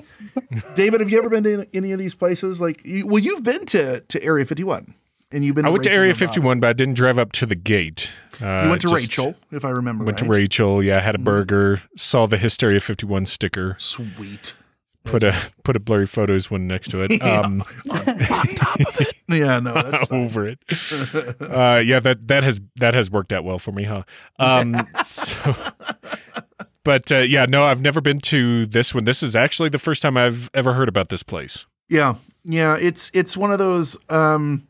[0.74, 2.61] David, have you ever been to any of these places?
[2.61, 4.92] Like, you, well, you've been to to Area 51,
[5.32, 5.64] and you've been.
[5.66, 8.10] I went to Rachel, Area 51, but I didn't drive up to the gate.
[8.40, 10.04] Uh, You went to Rachel, if I remember.
[10.04, 10.24] Went to.
[10.26, 10.82] Rachel.
[10.82, 11.82] Yeah, had a burger.
[11.96, 13.76] Saw the Hysteria 51 sticker.
[13.78, 14.54] Sweet.
[15.04, 17.12] Put a put a blurry photos one next to it.
[17.22, 18.04] Um, On
[18.56, 19.12] top of it.
[19.28, 20.58] Yeah, no, that's over it.
[21.40, 24.02] Uh, yeah, that that has that has worked out well for me, huh?
[24.38, 25.54] Um, so,
[26.84, 29.04] but uh, yeah, no, I've never been to this one.
[29.04, 31.66] This is actually the first time I've ever heard about this place.
[31.88, 32.76] Yeah, yeah.
[32.76, 34.65] It's it's one of those um,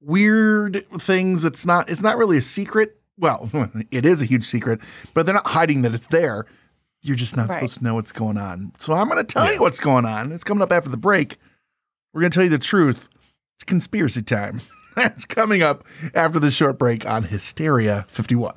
[0.00, 1.44] weird things.
[1.44, 1.88] It's not.
[1.90, 2.96] It's not really a secret.
[3.18, 3.50] Well,
[3.90, 4.80] it is a huge secret,
[5.14, 6.46] but they're not hiding that it's there.
[7.02, 7.54] You're just not Right.
[7.56, 8.72] supposed to know what's going on.
[8.78, 10.32] So I'm going to tell you what's going on.
[10.32, 11.36] It's coming up after the break.
[12.12, 13.08] We're going to tell you the truth.
[13.56, 14.60] It's conspiracy time.
[14.96, 15.84] That's coming up
[16.14, 18.56] after the short break on Hysteria 51.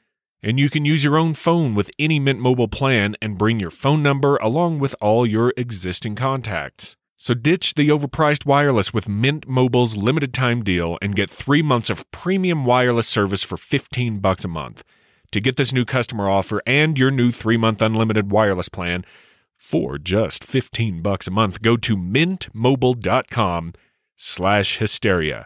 [0.43, 3.69] And you can use your own phone with any Mint Mobile plan and bring your
[3.69, 6.97] phone number along with all your existing contacts.
[7.15, 11.91] So ditch the overpriced wireless with Mint Mobile's limited time deal and get 3 months
[11.91, 14.83] of premium wireless service for 15 bucks a month.
[15.31, 19.05] To get this new customer offer and your new 3-month unlimited wireless plan
[19.55, 23.73] for just 15 bucks a month, go to mintmobile.com
[24.15, 25.45] slash hysteria.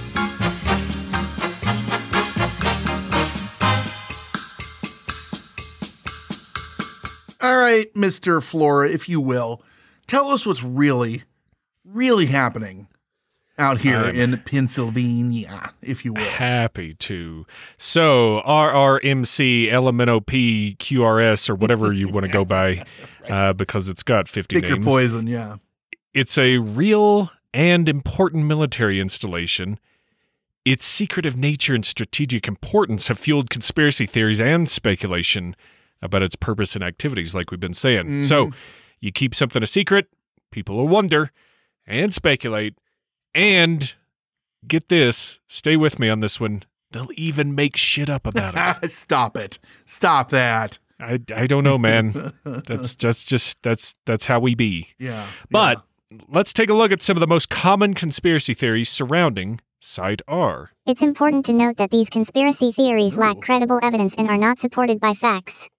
[7.41, 8.41] All right, Mr.
[8.41, 9.61] Flora, if you will,
[10.07, 11.23] tell us what's really,
[11.83, 12.87] really happening
[13.57, 16.21] out here I'm- in Pennsylvania, if you will.
[16.21, 17.45] Happy to.
[17.77, 22.85] So, RRMC, LMNOP, QRS, or whatever you want to go by,
[23.29, 24.85] uh, because it's got 50 Pick your names.
[24.85, 25.57] poison, yeah.
[26.13, 29.79] It's a real and important military installation.
[30.63, 35.55] Its secretive nature and strategic importance have fueled conspiracy theories and speculation
[36.01, 38.23] about its purpose and activities, like we've been saying.
[38.23, 38.55] So, mm-hmm.
[38.99, 40.07] you keep something a secret,
[40.51, 41.31] people will wonder
[41.85, 42.75] and speculate,
[43.33, 43.93] and
[44.67, 46.63] get this, stay with me on this one.
[46.91, 48.91] They'll even make shit up about it.
[48.91, 49.59] Stop it.
[49.85, 50.79] Stop that.
[50.99, 52.33] I, I don't know, man.
[52.45, 54.89] That's just just that's that's how we be.
[54.99, 55.25] Yeah.
[55.49, 55.81] But
[56.27, 60.69] let's take a look at some of the most common conspiracy theories surrounding Site R.
[60.85, 64.99] It's important to note that these conspiracy theories lack credible evidence and are not supported
[64.99, 65.69] by facts.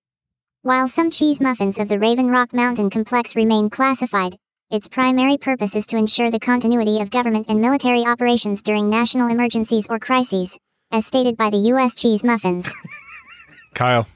[0.65, 4.37] While some cheese muffins of the Raven Rock Mountain complex remain classified,
[4.71, 9.27] its primary purpose is to ensure the continuity of government and military operations during national
[9.27, 10.57] emergencies or crises,
[10.93, 11.97] as stated by the U.S.
[11.97, 12.73] Cheese Muffins.
[13.75, 14.07] Kyle,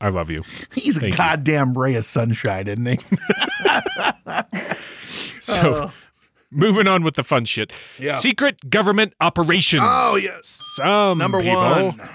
[0.00, 0.44] I love you.
[0.76, 1.18] He's a Thank you.
[1.18, 2.98] goddamn ray of sunshine, isn't he?
[5.40, 5.92] So, oh.
[6.50, 7.72] moving on with the fun shit.
[7.98, 8.18] Yeah.
[8.18, 9.82] Secret government operations.
[9.84, 10.60] Oh, yes.
[10.76, 12.08] Some Number people one.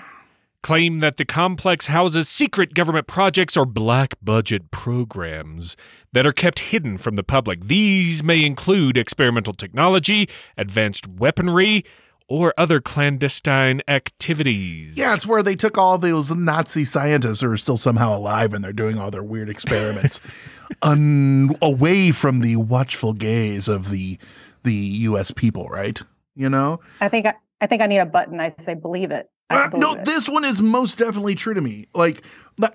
[0.64, 5.78] Claim that the complex houses secret government projects or black budget programs
[6.14, 7.66] that are kept hidden from the public.
[7.66, 11.84] These may include experimental technology, advanced weaponry,
[12.28, 14.98] or other clandestine activities.
[14.98, 18.64] Yeah, it's where they took all those Nazi scientists who are still somehow alive and
[18.64, 20.20] they're doing all their weird experiments
[20.82, 24.18] un- away from the watchful gaze of the
[24.64, 26.02] the US people, right?
[26.36, 26.80] You know?
[27.02, 28.40] I think I, I think I need a button.
[28.40, 29.30] I say believe it.
[29.54, 30.06] Uh, no, it.
[30.06, 31.88] this one is most definitely true to me.
[31.94, 32.24] Like,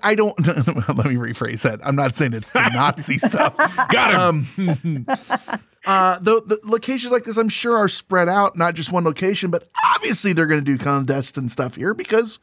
[0.03, 0.37] I don't.
[0.47, 1.79] let me rephrase that.
[1.83, 3.55] I'm not saying it's the Nazi stuff.
[3.57, 4.47] Got him.
[4.57, 5.05] Um,
[5.85, 9.51] uh, the, the locations like this, I'm sure, are spread out, not just one location.
[9.51, 12.39] But obviously, they're going to do clandestine stuff here because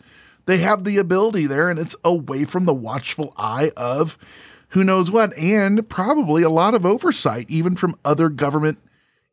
[0.46, 4.16] they have the ability there, and it's away from the watchful eye of
[4.70, 8.78] who knows what, and probably a lot of oversight, even from other government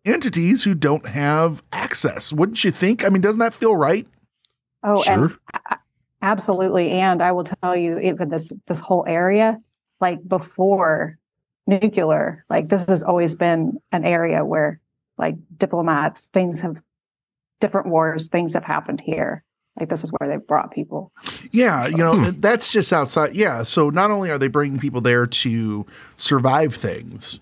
[0.06, 2.34] entities who don't have access.
[2.34, 3.06] Wouldn't you think?
[3.06, 4.08] I mean, doesn't that feel right?
[4.84, 5.26] Oh, Sure.
[5.26, 5.38] and
[6.22, 6.92] absolutely.
[6.92, 9.58] And I will tell you, even this this whole area,
[10.02, 11.18] like before
[11.68, 14.80] nuclear, like this has always been an area where,
[15.18, 16.78] like diplomats, things have
[17.62, 19.44] different wars, things have happened here.
[19.80, 21.12] Like this is where they brought people.
[21.52, 23.34] Yeah, you know, that's just outside.
[23.36, 25.86] Yeah, so not only are they bringing people there to
[26.18, 27.40] survive things,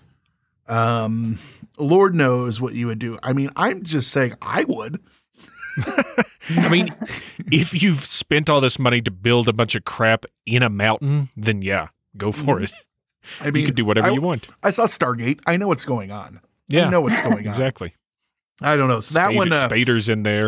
[0.68, 1.38] um,
[1.76, 3.18] Lord knows what you would do.
[3.22, 5.00] I mean, I'm just saying I would.
[6.56, 6.94] I mean,
[7.50, 11.28] if you've spent all this money to build a bunch of crap in a mountain,
[11.36, 12.72] then yeah, go for it.
[13.40, 14.48] I mean, you can do whatever I- you want.
[14.62, 15.40] I saw Stargate.
[15.46, 16.40] I know what's going on.
[16.68, 17.46] Yeah, I know what's going on.
[17.46, 17.94] exactly.
[18.60, 19.00] I don't know.
[19.00, 20.46] So that Spade- one, uh, Spader's in there.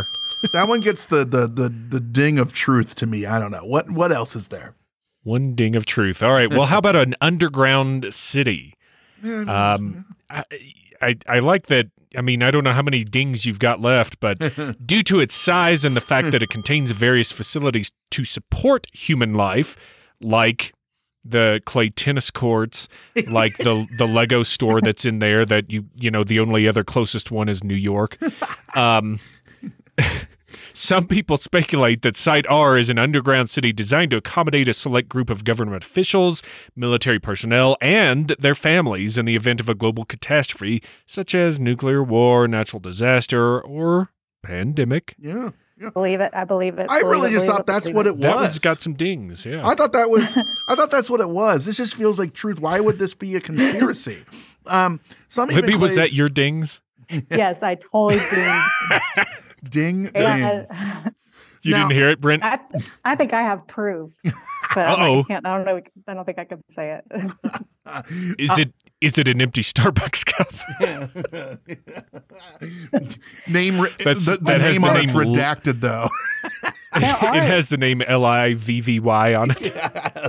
[0.52, 3.26] that one gets the, the the the ding of truth to me.
[3.26, 4.74] I don't know what what else is there.
[5.22, 6.22] One ding of truth.
[6.22, 6.50] All right.
[6.50, 8.74] Well, how about an underground city?
[9.24, 10.44] Um, I,
[11.00, 11.86] I I like that.
[12.16, 14.38] I mean, I don't know how many dings you've got left, but
[14.86, 19.34] due to its size and the fact that it contains various facilities to support human
[19.34, 19.76] life,
[20.20, 20.72] like
[21.24, 22.88] the clay tennis courts,
[23.28, 25.44] like the the Lego store that's in there.
[25.44, 28.18] That you you know the only other closest one is New York.
[28.76, 29.20] Um,
[30.72, 35.08] Some people speculate that Site R is an underground city designed to accommodate a select
[35.08, 36.42] group of government officials,
[36.76, 42.02] military personnel, and their families in the event of a global catastrophe, such as nuclear
[42.02, 44.10] war, natural disaster, or
[44.42, 45.14] pandemic.
[45.18, 45.50] Yeah.
[45.80, 45.90] Yeah.
[45.90, 46.30] Believe it.
[46.32, 46.86] I believe it.
[46.88, 48.22] I believe really it, just believe thought that's what it was.
[48.22, 49.66] That one's got some dings, yeah.
[49.66, 50.22] I thought that was
[50.68, 51.66] I thought that's what it was.
[51.66, 52.60] This just feels like truth.
[52.60, 54.24] Why would this be a conspiracy?
[54.66, 54.98] Um
[55.28, 56.80] some even Libby, was that your dings?
[57.30, 59.22] Yes, I totally do.
[59.68, 60.12] Ding ding.
[60.16, 60.66] And
[61.62, 62.44] You Now- didn't hear it, Brent?
[62.44, 62.58] I,
[63.04, 64.12] I think I have proof,
[64.74, 65.20] but I'm Uh-oh.
[65.20, 65.46] I can't.
[65.46, 65.80] I don't know.
[66.06, 67.04] I don't think I can say it.
[68.38, 70.48] Is it is it an empty Starbucks cup?
[73.48, 76.08] name That's- the, the that has name the on it's name L- redacted though.
[76.96, 79.74] It has the name L I V V Y on it.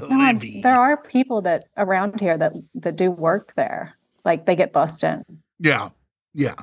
[0.09, 0.33] No,
[0.63, 3.93] there are people that around here that that do work there.
[4.25, 5.21] Like they get busted.
[5.59, 5.89] Yeah.
[6.33, 6.55] Yeah.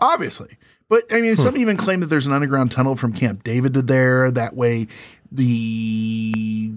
[0.00, 0.58] Obviously.
[0.88, 1.60] But I mean, some hmm.
[1.60, 4.30] even claim that there's an underground tunnel from Camp David to there.
[4.30, 4.88] That way
[5.30, 6.72] the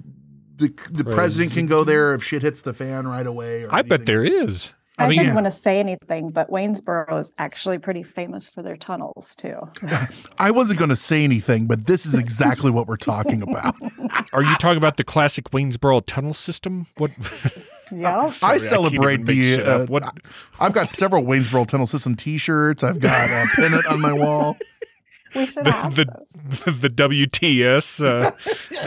[0.58, 3.64] the, the president can go there if shit hits the fan right away.
[3.64, 4.72] Or I bet there is.
[4.98, 8.62] I, I mean, didn't want to say anything, but Waynesboro is actually pretty famous for
[8.62, 9.58] their tunnels too.
[10.38, 13.76] I wasn't going to say anything, but this is exactly what we're talking about.
[14.34, 16.88] are you talking about the classic Waynesboro tunnel system?
[16.98, 17.12] What?
[17.92, 18.28] Yeah.
[18.44, 19.64] I celebrate even make the.
[19.64, 20.14] Uh, What?
[20.60, 22.84] I've got several Waynesboro Tunnel System T-shirts.
[22.84, 24.58] I've got a pennant on my wall.
[25.36, 26.80] we should the have the, those.
[26.82, 28.32] the WTS uh,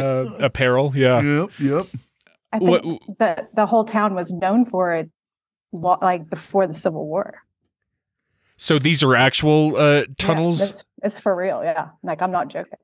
[0.00, 0.92] uh, apparel.
[0.96, 1.20] Yeah.
[1.20, 1.86] Yep, yep.
[2.52, 5.10] I think What- the the whole town was known for it,
[5.72, 7.42] like before the Civil War.
[8.56, 10.60] So these are actual uh, Yeah, tunnels.
[10.60, 11.62] it's, it's for real.
[11.64, 12.78] Yeah, like I'm not joking.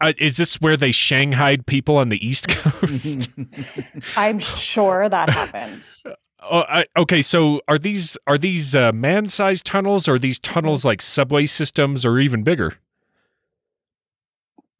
[0.00, 3.30] Uh, is this where they shanghaied people on the East Coast?
[4.16, 5.86] I'm sure that happened.
[6.48, 7.22] Oh, I, okay.
[7.22, 12.06] So are these are these uh, man-sized tunnels, or are these tunnels like subway systems,
[12.06, 12.74] or even bigger?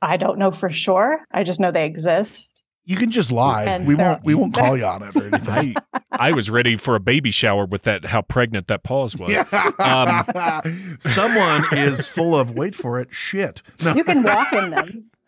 [0.03, 1.25] I don't know for sure.
[1.33, 2.56] I just know they exist.
[2.89, 3.65] You can just lie.
[3.65, 4.25] And we they're- won't.
[4.25, 5.75] We won't call you on it or anything.
[6.13, 8.05] I I was ready for a baby shower with that.
[8.07, 9.31] How pregnant that pause was.
[9.33, 9.45] Yeah.
[10.99, 13.63] Someone is full of wait for it shit.
[13.83, 13.95] No.
[13.95, 15.11] You can walk in them.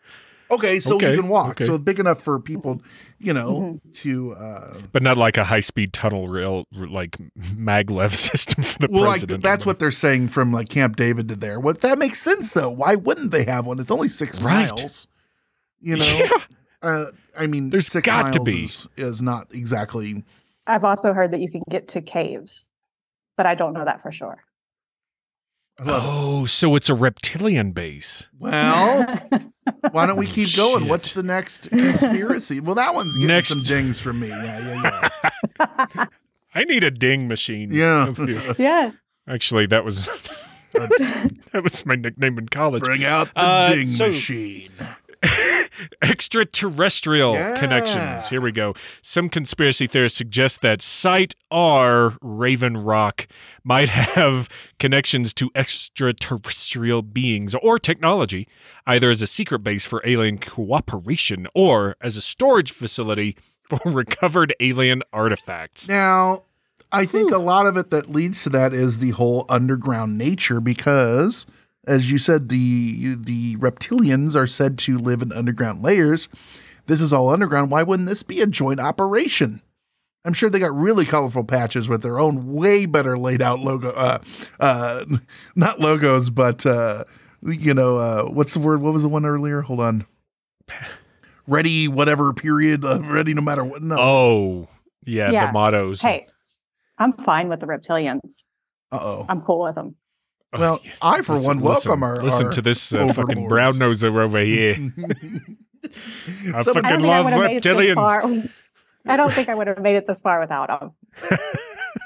[0.51, 1.51] Okay, so Okay, you can walk.
[1.51, 1.67] okay.
[1.67, 2.81] So big enough for people,
[3.19, 3.51] you know,
[3.85, 3.91] Mm-hmm.
[4.01, 9.03] to uh but not like a high-speed tunnel rail like maglev system for the well,
[9.03, 11.59] like that's what they're saying from like Camp David to there.
[11.59, 12.71] What that makes sense though.
[12.71, 13.77] Why wouldn't they have one?
[13.79, 14.69] It's only six Right.
[14.69, 15.05] miles.
[15.81, 16.29] You know, Yeah.
[16.81, 17.05] uh,
[17.39, 18.63] I mean, There's six got to be.
[18.65, 20.23] Is, is not exactly.
[20.67, 22.67] I've also heard that you can get to caves,
[23.37, 24.43] but I don't know that for sure.
[25.79, 26.07] I love it.
[26.09, 28.27] Oh, so it's a reptilian base.
[28.37, 29.17] Well,
[29.91, 30.81] why don't we keep going?
[30.81, 30.89] Shit.
[30.89, 32.59] What's the next conspiracy?
[32.59, 34.27] Well, that one's getting Next- some dings from me.
[34.27, 35.09] Yeah, yeah,
[35.95, 36.05] yeah.
[36.53, 37.69] I need a ding machine.
[37.71, 38.13] Yeah.
[38.57, 38.91] yeah.
[39.27, 40.07] Actually, that was
[40.73, 42.83] that was my nickname in college.
[42.83, 44.69] bring out the Uh, ding so- machine.
[46.01, 47.59] Extraterrestrial Yeah.
[47.59, 48.27] connections.
[48.29, 48.73] Here we go.
[49.01, 53.27] Some conspiracy theorists suggest that Site R, Raven Rock,
[53.63, 54.49] might have
[54.79, 58.47] connections to extraterrestrial beings or technology,
[58.85, 64.53] either as a secret base for alien cooperation or as a storage facility for recovered
[64.59, 65.87] alien artifacts.
[65.87, 66.43] Now,
[66.91, 70.59] I think a lot of it that leads to that is the whole underground nature
[70.59, 71.45] because
[71.87, 76.29] as you said the the reptilians are said to live in underground layers.
[76.87, 77.69] This is all underground.
[77.71, 79.61] Why wouldn't this be a joint operation?
[80.25, 83.89] I'm sure they got really colorful patches with their own way better laid out logo
[83.91, 84.19] uh
[84.59, 85.05] uh
[85.55, 87.05] not logos but uh
[87.41, 89.61] you know uh what's the word what was the one earlier?
[89.61, 90.05] Hold on.
[91.47, 93.81] Ready whatever period uh, ready no matter what.
[93.81, 93.97] No.
[93.97, 94.67] Oh,
[95.05, 95.47] yeah, Yeah.
[95.47, 95.99] the mottos.
[96.01, 96.27] Hey,
[96.99, 98.45] I'm fine with the reptilians.
[98.91, 99.25] Uh-oh.
[99.27, 99.95] I'm cool with them.
[100.53, 100.91] Oh, Well, yeah.
[101.01, 104.75] I for one welcome our listen our to this uh, fucking brown noser over here.
[106.53, 107.95] I Some- fucking I don't think I love would have made it this reptilians.
[107.95, 108.23] far.
[109.07, 110.91] I don't think I would have made it this far without them.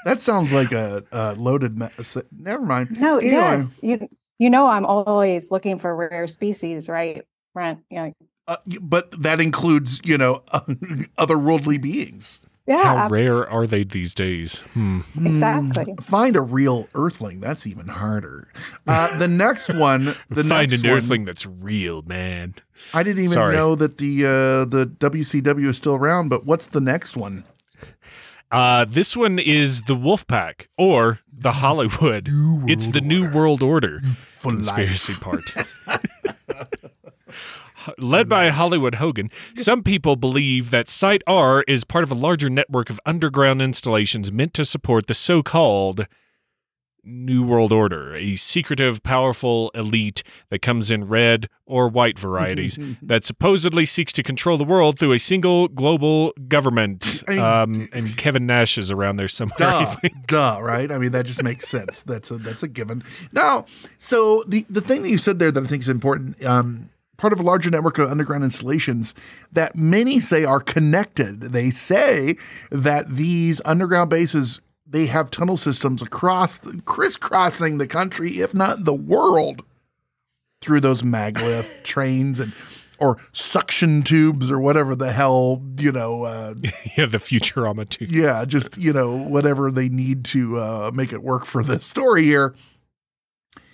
[0.06, 1.78] That sounds like a, a loaded.
[1.78, 1.88] Me-
[2.38, 3.00] Never mind.
[3.00, 7.22] No, Anyway, yes, you you know I'm always looking for rare species, right,
[7.54, 7.80] Brent?
[7.90, 8.10] Yeah,
[8.46, 10.42] uh, but that includes you know
[11.18, 12.40] otherworldly beings.
[12.66, 14.58] Yeah, How abs- rare are they these days?
[14.72, 15.00] Hmm.
[15.24, 15.84] exactly.
[15.94, 17.40] Mm, Find a real Earthling.
[17.40, 18.48] That's even harder.
[18.86, 20.14] Uh, the next one.
[20.30, 22.54] The Find next an one, earthling that's real, man.
[22.92, 23.54] I didn't even Sorry.
[23.56, 26.28] know that the uh, the WCW is still around.
[26.28, 27.44] But what's the next one?
[28.50, 32.28] Uh, this one is the Wolfpack or the Hollywood.
[32.68, 34.00] it's the New World Order
[34.36, 35.20] For conspiracy life.
[35.20, 36.00] part.
[37.98, 42.50] Led by Hollywood Hogan, some people believe that Site R is part of a larger
[42.50, 46.06] network of underground installations meant to support the so called
[47.04, 53.24] New World Order, a secretive, powerful elite that comes in red or white varieties that
[53.24, 57.22] supposedly seeks to control the world through a single global government.
[57.28, 59.56] Um, and Kevin Nash is around there somewhere.
[59.58, 60.90] Duh, duh, right?
[60.90, 62.02] I mean, that just makes sense.
[62.02, 63.02] That's a that's a given.
[63.32, 63.66] Now,
[63.98, 67.32] so the the thing that you said there that I think is important, um, part
[67.32, 69.14] of a larger network of underground installations
[69.52, 71.40] that many say are connected.
[71.40, 72.36] They say
[72.70, 78.84] that these underground bases they have tunnel systems across the, crisscrossing the country, if not
[78.84, 79.64] the world,
[80.60, 82.52] through those maglev trains and
[82.98, 86.54] or suction tubes or whatever the hell you know uh,
[86.96, 88.10] yeah, the Futurama tube.
[88.10, 92.24] yeah, just you know whatever they need to uh, make it work for the story
[92.24, 92.54] here.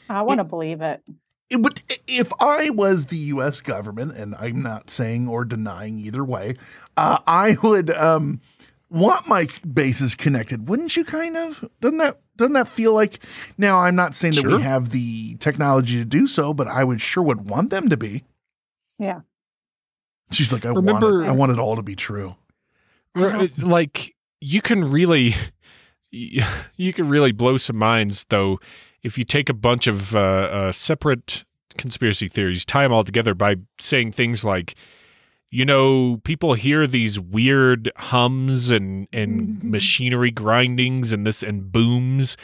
[0.08, 1.02] I want to believe it.
[1.50, 3.60] It would if I was the U.S.
[3.60, 6.54] government, and I'm not saying or denying either way,
[6.96, 8.40] uh, I would um,
[8.88, 10.68] want my bases connected.
[10.68, 11.04] Wouldn't you?
[11.04, 13.24] Kind of doesn't that doesn't that feel like?
[13.58, 14.58] Now I'm not saying that Sure.
[14.58, 17.96] we have the technology to do so, but I would sure would want them to
[17.96, 18.22] be.
[18.98, 19.20] Yeah.
[20.30, 21.28] She's like, I Remember- want it.
[21.28, 22.36] I want it all to be true.
[23.58, 25.34] Like you can really
[26.12, 28.60] you can really blow some minds though
[29.02, 31.44] if you take a bunch of uh, uh, separate
[31.78, 34.74] conspiracy theories tie them all together by saying things like
[35.50, 42.36] you know people hear these weird hums and and machinery grindings and this and booms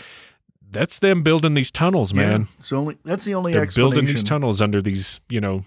[0.71, 2.41] that's them building these tunnels man.
[2.43, 3.91] Yeah, so only that's the only they're explanation.
[3.91, 5.65] building these tunnels under these you know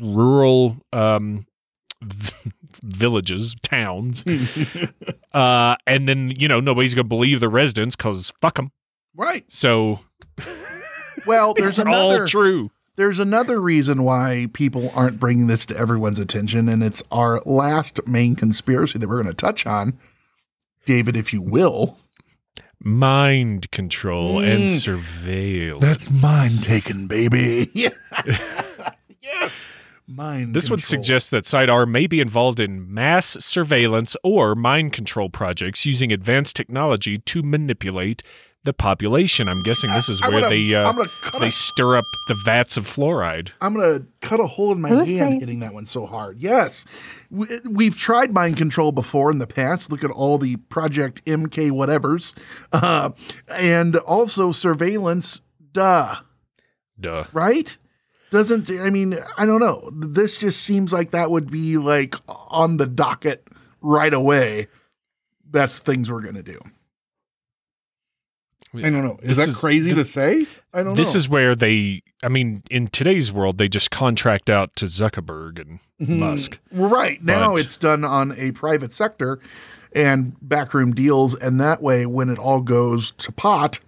[0.00, 1.46] rural um
[2.82, 4.24] villages towns.
[5.32, 8.70] Uh and then you know nobody's gonna believe the residents because fuck them
[9.14, 9.44] right.
[9.48, 10.00] so
[11.26, 15.76] Well, there's it's another all true There's another reason why people aren't bringing this to
[15.76, 19.98] everyone's attention, and it's our last main conspiracy that we're going to touch on.
[20.86, 21.98] David, if you will.
[22.80, 24.78] mind control and Mm.
[24.78, 27.70] surveillance That's mind taken, baby.
[27.74, 27.90] Yeah.
[29.22, 29.50] yes.
[30.06, 34.92] Mind this would suggest that Site R may be involved in mass surveillance or mind
[34.92, 38.22] control projects using advanced technology to manipulate
[38.64, 39.48] the population.
[39.48, 41.96] I'm guessing this is I'm where gonna- they uh, I'm gonna cut they a- stir
[41.96, 43.50] up the vats of fluoride.
[43.60, 46.38] I'm going to cut a hole in my hand saying- hitting that one so hard.
[46.40, 46.86] Yes.
[47.30, 49.90] We, we've tried mind control before in the past.
[49.90, 52.32] Look at all the Project MK whatevers.
[52.72, 53.10] Uh,
[53.48, 55.40] and also surveillance.
[55.72, 56.16] Duh.
[56.98, 57.24] Duh.
[57.32, 57.76] right?
[58.30, 59.90] Doesn't I mean I don't know.
[59.92, 63.46] This just seems like that would be like on the docket
[63.80, 64.68] right away.
[65.50, 66.58] That's things we're gonna do.
[68.74, 69.18] I don't know.
[69.22, 70.46] Is This that is- crazy th- to say?
[70.72, 71.18] I don't This know.
[71.18, 75.78] is where they, I mean, in today's world, they just contract out to Zuckerberg and
[76.00, 76.18] Mhm.
[76.18, 76.58] Musk.
[76.72, 79.38] right now But- it's done on a private sector
[79.94, 83.78] and backroom deals, and that way when it all goes to pot,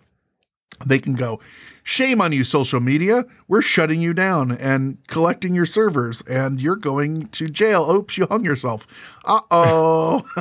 [0.85, 1.41] they can go.
[1.83, 3.25] Shame on you, social media.
[3.49, 7.89] We're shutting you down and collecting your servers, and you're going to jail.
[7.91, 8.87] Oops, you hung yourself.
[9.25, 10.23] Uh oh.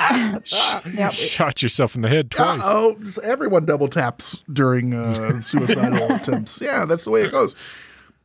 [0.00, 1.12] Yep.
[1.12, 2.60] Shot yourself in the head twice.
[2.64, 6.60] oh, everyone double taps during uh, suicidal attempts.
[6.60, 7.54] Yeah, that's the way it goes.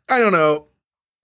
[0.10, 0.68] I don't know.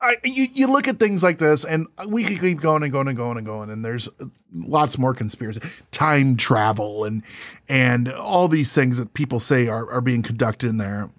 [0.02, 3.08] I you, you look at things like this, and we could keep going and going
[3.08, 4.10] and going and going, and there's
[4.54, 7.24] lots more conspiracy, time travel, and
[7.70, 11.10] and all these things that people say are are being conducted in there.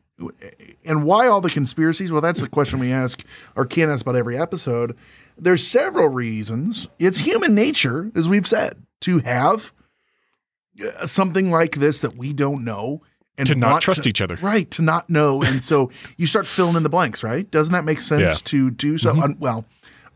[0.85, 2.13] And why all the conspiracies?
[2.13, 3.25] Well, that's the question we ask
[3.57, 4.97] or can ask about every episode.
[5.37, 6.89] There's several reasons.
[6.99, 9.73] It's human nature, as we've said, to have
[10.85, 13.03] uh, something like this that we don't know
[13.39, 14.37] and To not trust each other.
[14.43, 14.71] right?
[14.73, 17.51] To not know, and so you start filling in the blanks, right?
[17.51, 18.35] Doesn't that make sense Yeah.
[18.45, 19.11] to do so?
[19.21, 19.65] Un- well,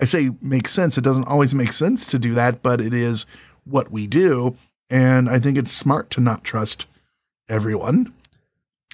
[0.00, 0.98] I say makes sense.
[0.98, 3.24] It doesn't always make sense to do that, but it is
[3.64, 4.56] what we do,
[4.90, 6.86] and I think it's smart to not trust
[7.48, 8.12] everyone,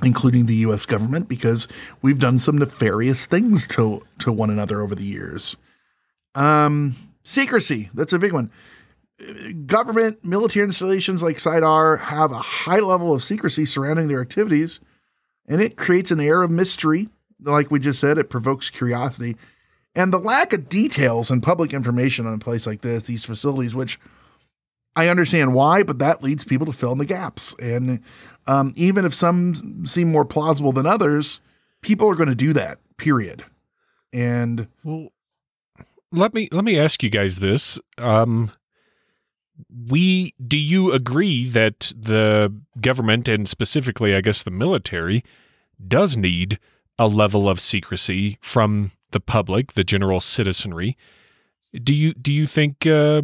[0.04, 0.86] including the U.S.
[0.86, 1.66] government, because
[2.02, 5.56] we've done some nefarious things to to one another over the years.
[6.34, 6.94] Um,
[7.24, 7.90] secrecy.
[7.94, 8.50] That's a big one
[9.66, 14.80] government military installations like Site R have a high level of secrecy surrounding their activities,
[15.46, 17.08] and it creates an air of mystery.
[17.40, 19.36] Like we just said, it provokes curiosity.
[19.94, 23.74] And the lack of details and public information on a place like this, these facilities,
[23.74, 23.98] which
[24.96, 27.54] I understand why, but that leads people to fill in the gaps.
[27.60, 28.00] And
[28.46, 31.40] um, even if some seem more plausible than others,
[31.82, 33.44] people are going to do that, period.
[34.12, 35.08] And Well,
[36.10, 37.78] let me let me ask you guys this.
[37.98, 38.52] Um,
[39.88, 45.22] we do you agree that the government and specifically, I guess, the military
[45.86, 46.58] does need
[46.98, 50.96] a level of secrecy from the public, the general citizenry?
[51.72, 53.22] Do you do you think uh,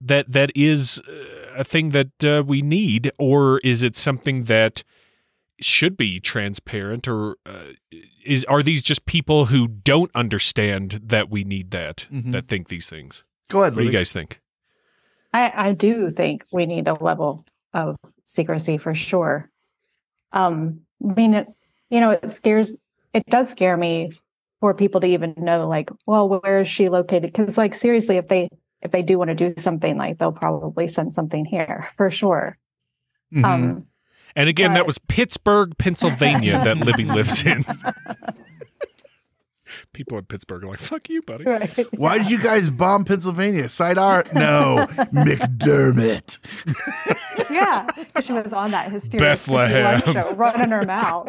[0.00, 1.12] that that is uh,
[1.56, 4.82] a thing that uh, we need, or is it something that
[5.60, 7.72] should be transparent, or uh,
[8.24, 12.32] is are these just people who don't understand that we need that Mhm.
[12.32, 13.24] that think these things?
[13.48, 14.40] Go ahead, What do you guys think?
[15.32, 19.50] I, I do think we need a level of secrecy for sure.
[20.32, 21.46] Um, I mean, it,
[21.88, 22.76] you know, it scares,
[23.14, 24.12] it does scare me
[24.60, 27.32] for people to even know, like, well, where is she located?
[27.32, 28.48] Because, like, seriously, if they
[28.82, 32.56] if they do want to do something, like, they'll probably send something here for sure.
[33.32, 33.44] Mhm.
[33.44, 33.86] Um,
[34.36, 37.64] And again, that was Pittsburgh, Pennsylvania, that Libby lives in.
[39.92, 41.86] People in Pittsburgh are like, "Fuck you, buddy." right.
[41.98, 43.68] Why did you guys bomb Pennsylvania?
[43.68, 44.24] Site R?
[44.32, 46.38] No, McDermott.
[47.50, 47.88] yeah,
[48.20, 50.00] she was on that hysteria Bethlehem.
[50.12, 51.28] show, running her mouth.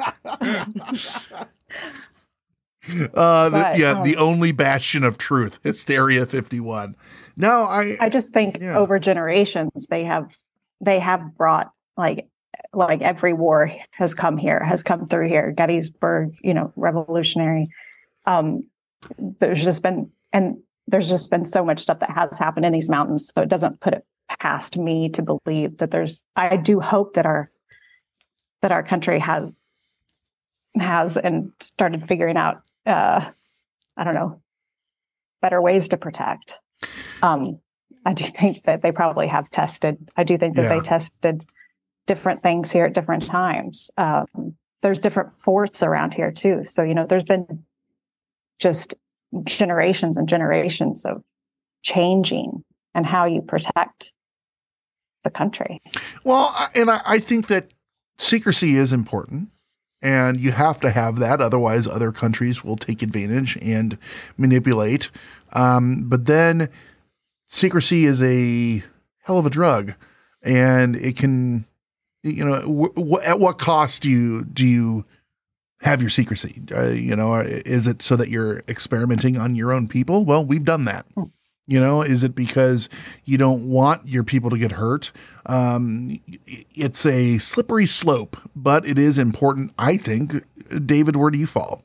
[3.14, 6.96] Uh, the, But, yeah, the um, only bastion of truth, Hysteria 51.
[7.38, 8.78] No, I, I just think Yeah.
[8.78, 10.36] over generations they have
[10.84, 12.28] they have brought like
[12.74, 17.68] like every war has come here has come through here Gettysburg you know revolutionary
[18.26, 18.64] um
[19.40, 20.58] there's just been and
[20.88, 23.80] there's just been so much stuff that has happened in these mountains so it doesn't
[23.80, 24.06] put it
[24.40, 27.52] past me to believe that there's I do hope that our
[28.62, 29.52] that our country has
[30.80, 33.30] has and started figuring out uh
[33.98, 34.42] I don't know
[35.42, 36.60] better ways to protect
[37.22, 37.60] um,
[38.06, 40.10] I do think that they probably have tested.
[40.18, 40.70] I do think that Yeah.
[40.70, 41.46] they tested
[42.08, 43.92] different things here at different times.
[43.98, 46.64] Um, there's different forts around here too.
[46.64, 47.64] So, you know, there's been
[48.62, 48.96] just
[49.44, 51.22] generations and generations of
[51.84, 54.14] changing and how you protect
[55.24, 55.82] the country.
[56.24, 57.72] Well, and I, I think that
[58.18, 59.50] secrecy is important,
[60.02, 61.42] and you have to have that.
[61.42, 63.98] Otherwise, other countries will take advantage and
[64.38, 65.10] manipulate.
[65.54, 66.70] Um, but then,
[67.48, 68.84] secrecy is a
[69.24, 69.94] hell of a drug,
[70.42, 71.66] and it can,
[72.24, 75.06] you know, w- w- at what cost do you do you
[75.82, 76.62] have your secrecy?
[76.76, 80.26] Uh, you know, is it so that you're experimenting on your own people?
[80.26, 81.06] Well, we've done that.
[81.68, 82.90] You know, is it because
[83.26, 85.12] you don't want your people to get hurt?
[85.46, 86.20] Um,
[86.74, 90.44] it's a slippery slope, but it is important, I think.
[90.86, 91.84] David, where do you fall?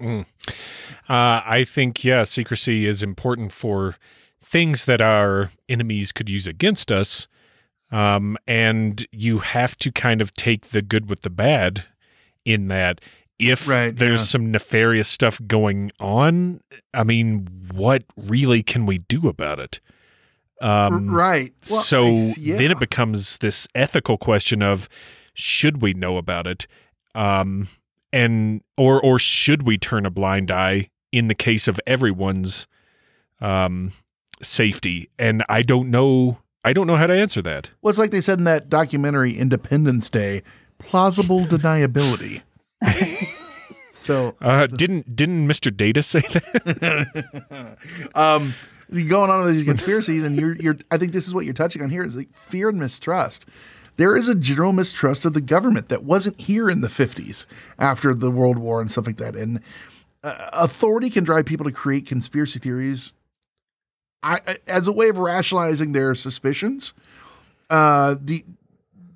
[0.00, 0.26] Mm.
[1.08, 3.96] Uh, I think, yeah, secrecy is important for
[4.42, 7.26] things that our enemies could use against us.
[7.92, 11.84] Um, and you have to kind of take the good with the bad
[12.44, 13.00] in that.
[13.38, 14.26] If Right, there's yeah.
[14.26, 16.60] some nefarious stuff going on,
[16.92, 19.80] I mean, what really can we do about it?
[20.60, 21.54] Um, right.
[21.70, 22.58] Well, so yeah.
[22.58, 24.90] then it becomes this ethical question of
[25.32, 26.66] should we know about it
[27.14, 27.68] um
[28.12, 32.66] and or or should we turn a blind eye in the case of everyone's
[33.40, 33.92] um
[34.42, 38.10] safety and i don't know i don't know how to answer that Well, it's like
[38.10, 40.42] they said in that documentary Independence Day
[40.80, 42.42] plausible deniability.
[43.92, 47.76] so, uh didn't didn't mr data say that
[48.14, 48.54] um,
[48.92, 51.54] you're going on with these conspiracies, and you're, you're, I think this is what you're
[51.54, 53.46] touching on here is like fear and mistrust.
[53.96, 57.46] There is a general mistrust of the government that wasn't here in the 50s
[57.78, 59.36] after the World War and stuff like that.
[59.36, 59.60] And
[60.24, 63.12] uh, authority can drive people to create conspiracy theories
[64.22, 66.92] I, I- as a way of rationalizing their suspicions.
[67.68, 68.44] Uh, the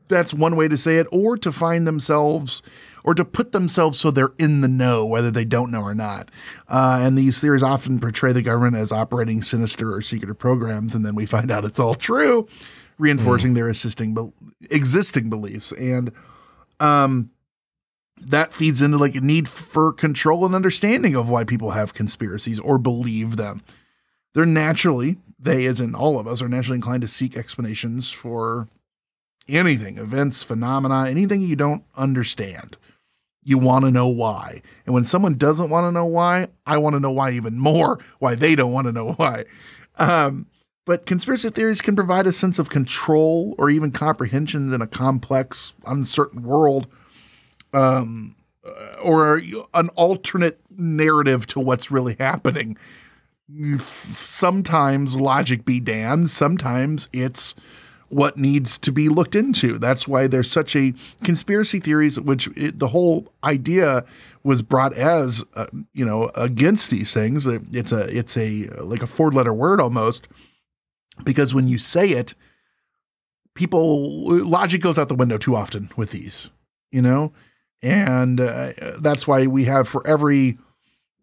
[0.09, 2.63] that's one way to say it, or to find themselves
[3.05, 6.31] or to put themselves so they're in the know, whether they don't know or not.
[6.69, 11.05] Uh, and these theories often portray the government as operating sinister or secretive programs, and
[11.05, 12.49] then we find out it's all true,
[12.97, 14.33] reinforcing their assisting be-
[14.71, 15.71] existing beliefs.
[15.73, 16.13] And
[16.81, 17.31] um,
[18.23, 22.59] that feeds into like a need for control and understanding of why people have conspiracies
[22.59, 23.63] or believe them.
[24.33, 28.69] They're naturally, they as in all of us, are naturally inclined to seek explanations for
[29.49, 32.77] anything, events, phenomena, anything you don't understand.
[33.43, 34.63] You want to know why.
[34.87, 37.99] And when someone doesn't want to know why, I want to know why even more,
[38.19, 39.45] why they don't want to know why.
[39.99, 40.47] Um,
[40.87, 45.75] but conspiracy theories can provide a sense of control or even comprehensions in a complex,
[45.87, 46.87] uncertain world,
[47.73, 48.37] um,
[48.67, 49.41] uh, or
[49.73, 52.77] an alternate narrative to what's really happening.
[54.19, 57.55] Sometimes logic be damned, sometimes it's
[58.09, 59.79] what needs to be looked into.
[59.79, 64.05] That's why there's such a conspiracy theories, which it, the whole idea
[64.43, 67.47] was brought as, uh, you know, against these things.
[67.47, 70.29] It's a, it's a like a four letter word almost,
[71.25, 72.35] because when you say it,
[73.55, 76.51] people logic goes out the window too often with these,
[76.91, 77.33] you know,
[77.83, 80.59] and uh, that's why we have for every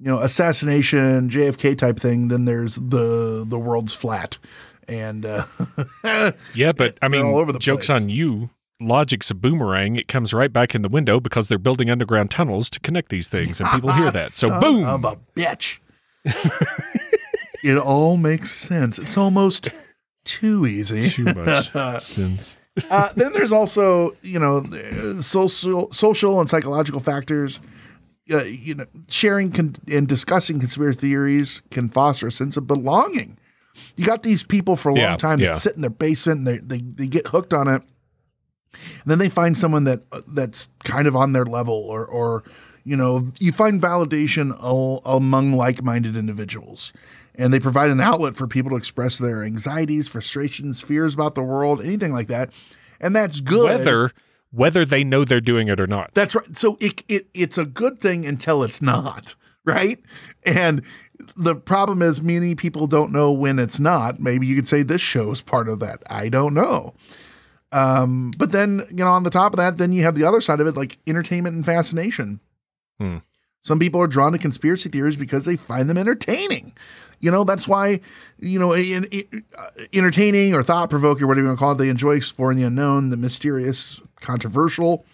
[0.02, 4.38] you know assassination JFK type thing, then there's the the world's flat
[4.88, 5.46] and uh,
[6.54, 8.02] yeah but i mean all over the jokes place.
[8.02, 8.50] on you
[8.82, 9.96] logic's a boomerang.
[9.96, 13.30] It comes right back in the window because they're building underground tunnels to connect these
[13.30, 14.34] things, and people hear that.
[14.34, 14.86] So, Son boom.
[14.86, 15.78] of a bitch.
[17.64, 19.00] it all makes sense.
[19.00, 19.70] It's almost
[20.24, 21.10] too easy.
[21.10, 21.72] Too much
[22.04, 22.58] sense.
[22.90, 27.60] uh, then there's also you know uh, social social and psychological factors.
[28.32, 33.38] Uh, you know, sharing con- and discussing conspiracy theories can foster a sense of belonging.
[33.96, 35.52] You got these people for a long Yeah, time yeah.
[35.54, 37.82] that sit in their basement and they, they they get hooked on it,
[38.74, 42.44] and then they find someone that that's kind of on their level, or or
[42.84, 46.92] you know you find validation al- among like-minded individuals,
[47.36, 51.44] and they provide an outlet for people to express their anxieties, frustrations, fears about the
[51.44, 52.50] world, anything like that,
[53.00, 53.66] and that's good.
[53.66, 54.12] Whether
[54.52, 56.14] whether they know they're doing it or not.
[56.14, 56.58] That's right.
[56.58, 60.00] So it, it it's a good thing until it's not, right?
[60.44, 60.82] And
[61.36, 64.20] the problem is many people don't know when it's not.
[64.20, 66.02] Maybe you could say this show is part of that.
[66.10, 66.94] I don't know.
[67.72, 70.42] Um, but then, you know, on the top of that, then you have the other
[70.42, 72.40] side of it, like entertainment and fascination.
[73.00, 73.18] Hmm.
[73.62, 76.74] Some people are drawn to conspiracy theories because they find them entertaining.
[77.20, 78.02] You know, that's why,
[78.40, 81.78] you know, in, in- uh, entertaining or thought provoking, whatever you want to call it,
[81.78, 85.06] they enjoy exploring the unknown, the mysterious, controversial.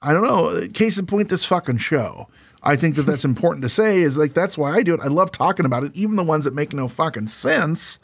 [0.00, 0.46] I don't know.
[0.46, 2.28] Uh, case in point, this fucking show.
[2.62, 5.00] I think that that's important to say is like, that's why I do it.
[5.00, 7.98] I love talking about it, even the ones that make no fucking sense.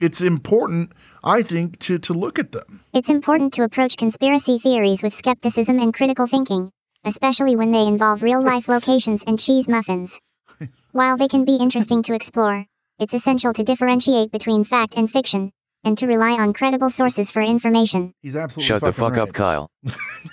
[0.00, 0.92] It's important,
[1.22, 2.82] I think, to, to look at them.
[2.92, 6.72] It's important to approach conspiracy theories with skepticism and critical thinking,
[7.04, 10.18] especially when they involve real life locations and cheese muffins.
[10.92, 12.66] While they can be interesting to explore,
[12.98, 15.52] it's essential to differentiate between fact and fiction,
[15.84, 18.14] and to rely on credible sources for information.
[18.20, 19.22] He's absolutely Shut the fuck right.
[19.22, 19.70] up, Kyle.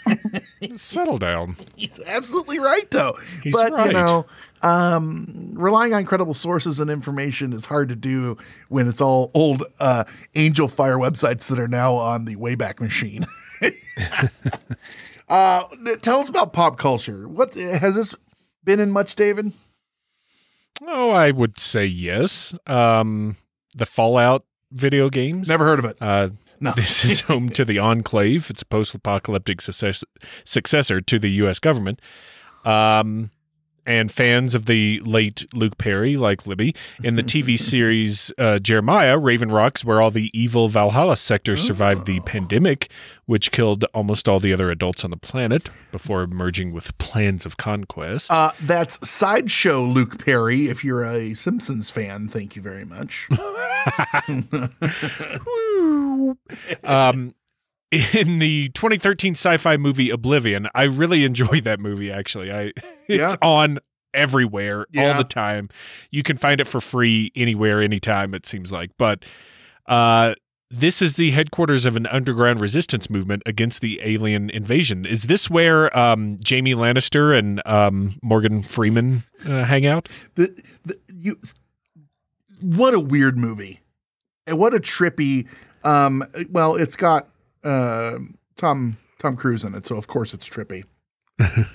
[0.76, 1.58] Settle down.
[1.76, 3.18] He's absolutely right, though.
[3.44, 3.88] He's but right.
[3.88, 4.26] you know,
[4.62, 8.38] um, relying on credible sources and information is hard to do
[8.68, 10.04] when it's all old uh,
[10.36, 13.26] Angelfire websites that are now on the Wayback Machine.
[15.30, 15.64] uh,
[16.02, 17.28] tell us about pop culture.
[17.28, 18.16] What has this
[18.64, 19.54] been in much, David?
[20.82, 22.54] Oh, I would say yes.
[22.68, 23.38] Um,
[23.76, 25.48] the Fallout video games.
[25.48, 25.98] Never heard of it.
[26.02, 26.74] Uh, No.
[26.76, 28.50] This is home to the Enclave.
[28.50, 30.04] It's a post-apocalyptic success-
[30.44, 31.60] successor to the U.S.
[31.60, 32.02] government.
[32.66, 33.32] Um,
[33.86, 39.18] and fans of the late Luke Perry, like Libby, in the TV series uh, Jeremiah,
[39.18, 42.92] Raven Rocks, where all the evil Valhalla sectors survived the pandemic,
[43.26, 47.58] which killed almost all the other adults on the planet before merging with plans of
[47.58, 48.30] conquest.
[48.30, 50.68] Uh, that's Sideshow Luke Perry.
[50.68, 53.28] If you're a Simpsons fan, thank you very much.
[56.84, 57.34] um,
[57.92, 62.12] in the 2013 sci-fi movie Oblivion, I really enjoyed that movie.
[62.12, 62.72] Actually, I
[63.08, 63.36] it's Yeah.
[63.42, 63.80] on
[64.14, 65.12] everywhere Yeah.
[65.12, 65.70] all the time.
[66.12, 68.34] You can find it for free anywhere, anytime.
[68.34, 69.24] It seems like, but
[69.88, 70.36] uh,
[70.72, 75.06] this is the headquarters of an underground resistance movement against the alien invasion.
[75.06, 80.10] Is this where um, Jamie Lannister and um, Morgan Freeman uh, hang out?
[80.36, 80.56] the,
[80.86, 81.40] the you
[82.62, 83.80] what a weird movie.
[84.48, 85.48] And what a trippy
[85.84, 87.30] um well it's got
[87.64, 88.18] uh
[88.56, 90.84] tom tom cruise in it so of course it's trippy.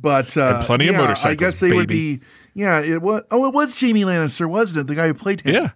[0.00, 1.32] But uh plenty of motorcycles.
[1.32, 2.20] i guess they would be
[2.54, 4.86] yeah it was oh it was jamie lannister wasn't it?
[4.86, 5.54] The guy who played him.
[5.54, 5.70] Yeah.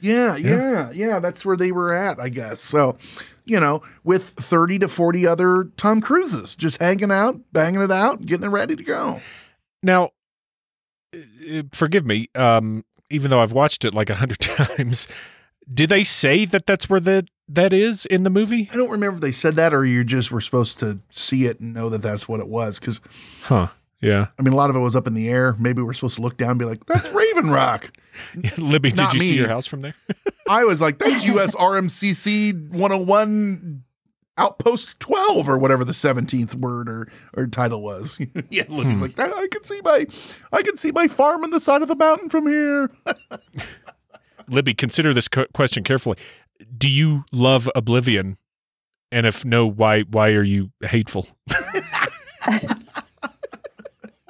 [0.00, 0.90] yeah yeah.
[0.90, 2.62] yeah that's where they were at i guess.
[2.62, 2.96] So
[3.44, 8.24] you know with 30 to 40 other tom cruises just hanging out banging it out
[8.24, 9.20] getting it ready to go.
[9.82, 10.10] Now,
[11.14, 15.08] uh, forgive me, um, even though I've watched it like a hundred times.
[15.72, 18.70] Did they say that that's where the that is in the movie?
[18.72, 21.60] I don't remember if they said that or you just were supposed to see it
[21.60, 22.78] and know that that's what it was.
[22.78, 23.00] Because
[23.42, 23.68] Huh?
[24.00, 24.28] Yeah.
[24.38, 25.56] I mean, a lot of it was up in the air.
[25.58, 27.90] Maybe we're supposed to look down and be like, "That's Raven Rock."
[28.56, 29.94] Libby, did Not you see your house from there?
[30.48, 33.82] I was like, "That's US RMCC 101
[34.38, 38.16] Outpost 12 or whatever the 17th word or or title was."
[38.50, 39.02] yeah, Libby's Hmm.
[39.02, 40.06] like, "That I can see my
[40.52, 42.90] I can see my farm on the side of the mountain from here."
[44.48, 46.16] Libby, consider this co- question carefully.
[46.76, 48.38] Do you love Oblivion?
[49.12, 51.28] And if no, why why are you hateful?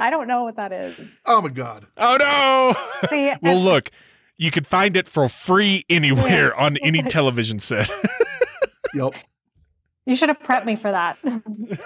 [0.00, 1.20] I don't know what that is.
[1.26, 1.86] oh my god.
[1.96, 3.08] Oh no!
[3.10, 3.90] See, well, look,
[4.36, 6.64] you can find it for free anywhere Yeah.
[6.64, 7.90] on any television set.
[8.94, 9.14] Yep.
[10.08, 11.18] You should have prepped me for that.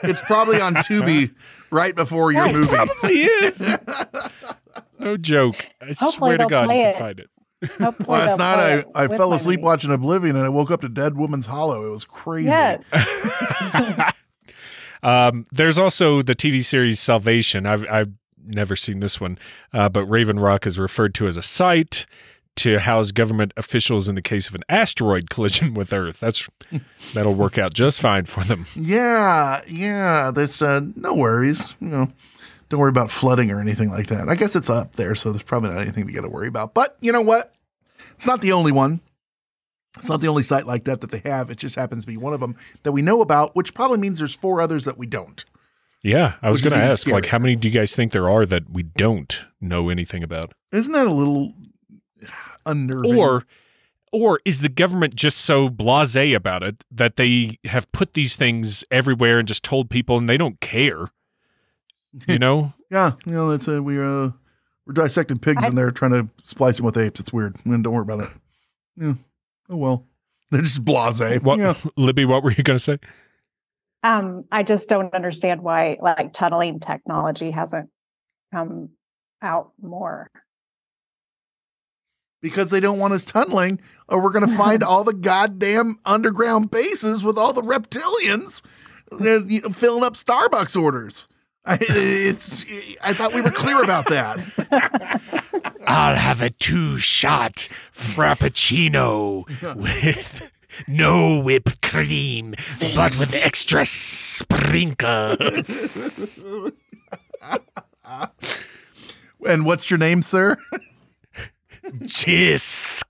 [0.02, 1.34] It's probably on Tubi
[1.70, 2.54] right before your Right.
[2.54, 2.68] movie.
[2.74, 3.66] Probably is.
[5.00, 5.66] no joke.
[5.80, 7.28] I Hopefully swear to God, you play can find it.
[7.80, 9.66] Hopefully Last night I, I fell asleep movie.
[9.66, 11.86] watching Oblivion and I woke up to Dead Woman's Hollow.
[11.86, 12.48] It was crazy.
[12.48, 12.82] Yes.
[15.02, 17.66] um, there's also the TV series Salvation.
[17.66, 18.10] I've I've
[18.44, 19.38] never seen this one,
[19.72, 22.06] uh, but Raven Rock is referred to as a site
[22.56, 26.20] to house government officials in the case of an asteroid collision with Earth.
[26.20, 26.48] That's
[27.14, 28.66] that'll work out just fine for them.
[28.74, 30.30] Yeah, yeah.
[30.30, 31.74] There's uh, no worries.
[31.80, 32.08] You know,
[32.68, 34.28] don't worry about flooding or anything like that.
[34.28, 36.74] I guess it's up there, so there's probably not anything to get to worry about.
[36.74, 37.54] But you know what?
[38.12, 39.00] It's not the only one.
[39.98, 41.50] It's not the only site like that that they have.
[41.50, 44.18] It just happens to be one of them that we know about, which probably means
[44.18, 45.44] there's four others that we don't.
[46.02, 48.44] Yeah, I was going to ask, like, how many do you guys think there are
[48.46, 50.52] that we don't know anything about?
[50.72, 51.54] Isn't that a little
[52.66, 53.16] unnerving?
[53.18, 53.44] Or,
[54.12, 58.84] or is the government just so blasé about it that they have put these things
[58.90, 61.08] everywhere and just told people and they don't care?
[62.26, 64.30] You know, yeah, you know, that's uh, we're uh,
[64.86, 67.20] we're dissecting pigs I- and they're trying to splice them with apes.
[67.20, 67.56] It's weird.
[67.64, 68.30] And don't worry about it.
[68.96, 69.14] Yeah.
[69.70, 70.06] Oh well.
[70.50, 71.42] They're just blasé.
[71.42, 71.74] what, Yeah.
[71.96, 72.26] Libby?
[72.26, 72.98] What were you going to say?
[74.02, 77.88] Um, I just don't understand why like tunneling technology hasn't
[78.52, 78.90] come
[79.40, 80.30] out more.
[82.42, 86.70] Because they don't want us tunneling, or we're going to find all the goddamn underground
[86.70, 88.60] bases with all the reptilians
[89.12, 91.26] uh, filling up Starbucks orders.
[91.64, 92.66] I, it's.
[93.02, 94.40] I thought we were clear about that.
[95.86, 100.50] I'll have a two shot frappuccino with
[100.88, 102.56] no whipped cream,
[102.96, 105.38] but with extra sprinkles.
[109.44, 110.56] And what's your name, sir?
[112.00, 113.04] Jisk.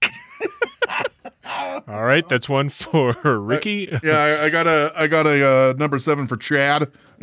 [1.89, 3.89] All right, that's one for Ricky.
[4.03, 4.93] Yeah, I, I got a.
[4.97, 6.91] I got a uh, number seven for Chad.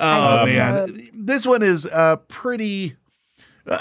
[0.00, 2.96] oh Um, man, this one is uh, pretty.
[3.66, 3.78] Uh,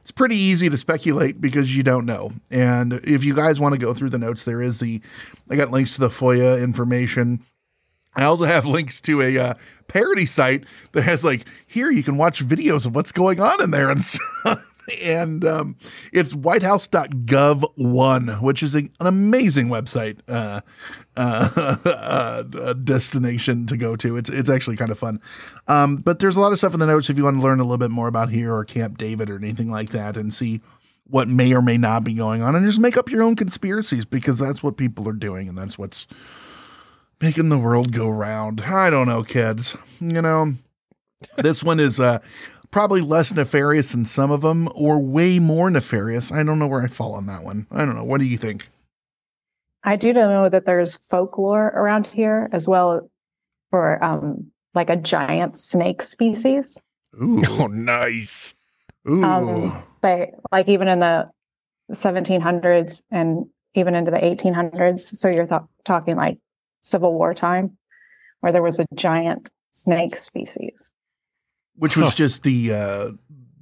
[0.00, 2.32] it's pretty easy to speculate because you don't know.
[2.50, 5.00] And if you guys want to go through the notes, there is the.
[5.50, 7.44] I got links to the FOIA information.
[8.16, 9.54] I also have links to a uh,
[9.88, 13.70] parody site that has like here you can watch videos of what's going on in
[13.70, 14.02] there and.
[15.02, 15.76] And um,
[16.12, 20.60] it's whitehouse.gov one, which is a, an amazing website uh,
[21.16, 24.16] uh, uh, destination to go to.
[24.16, 25.20] It's it's actually kind of fun.
[25.68, 27.60] Um, but there's a lot of stuff in the notes if you want to learn
[27.60, 30.60] a little bit more about here or Camp David or anything like that, and see
[31.08, 34.04] what may or may not be going on, and just make up your own conspiracies
[34.04, 36.06] because that's what people are doing, and that's what's
[37.20, 38.60] making the world go round.
[38.62, 39.76] I don't know, kids.
[40.00, 40.54] You know,
[41.38, 42.18] this one is uh,
[42.70, 46.30] probably less nefarious than some of them, or way more nefarious.
[46.32, 47.66] I don't know where I fall on that one.
[47.70, 48.04] I don't know.
[48.04, 48.68] What do you think?
[49.84, 53.10] I do know that there's folklore around here as well
[53.70, 56.80] for um like a giant snake species.
[57.22, 58.54] Ooh, Oh, nice.
[59.08, 59.22] ooh.
[59.22, 61.30] Um, they like even in the
[61.92, 65.00] 1700s and even into the 1800s.
[65.16, 66.38] So you're th- talking like
[66.84, 67.76] Civil War time,
[68.40, 70.92] where there was a giant snake species.
[71.76, 72.14] Which was Huh.
[72.14, 73.10] just the uh,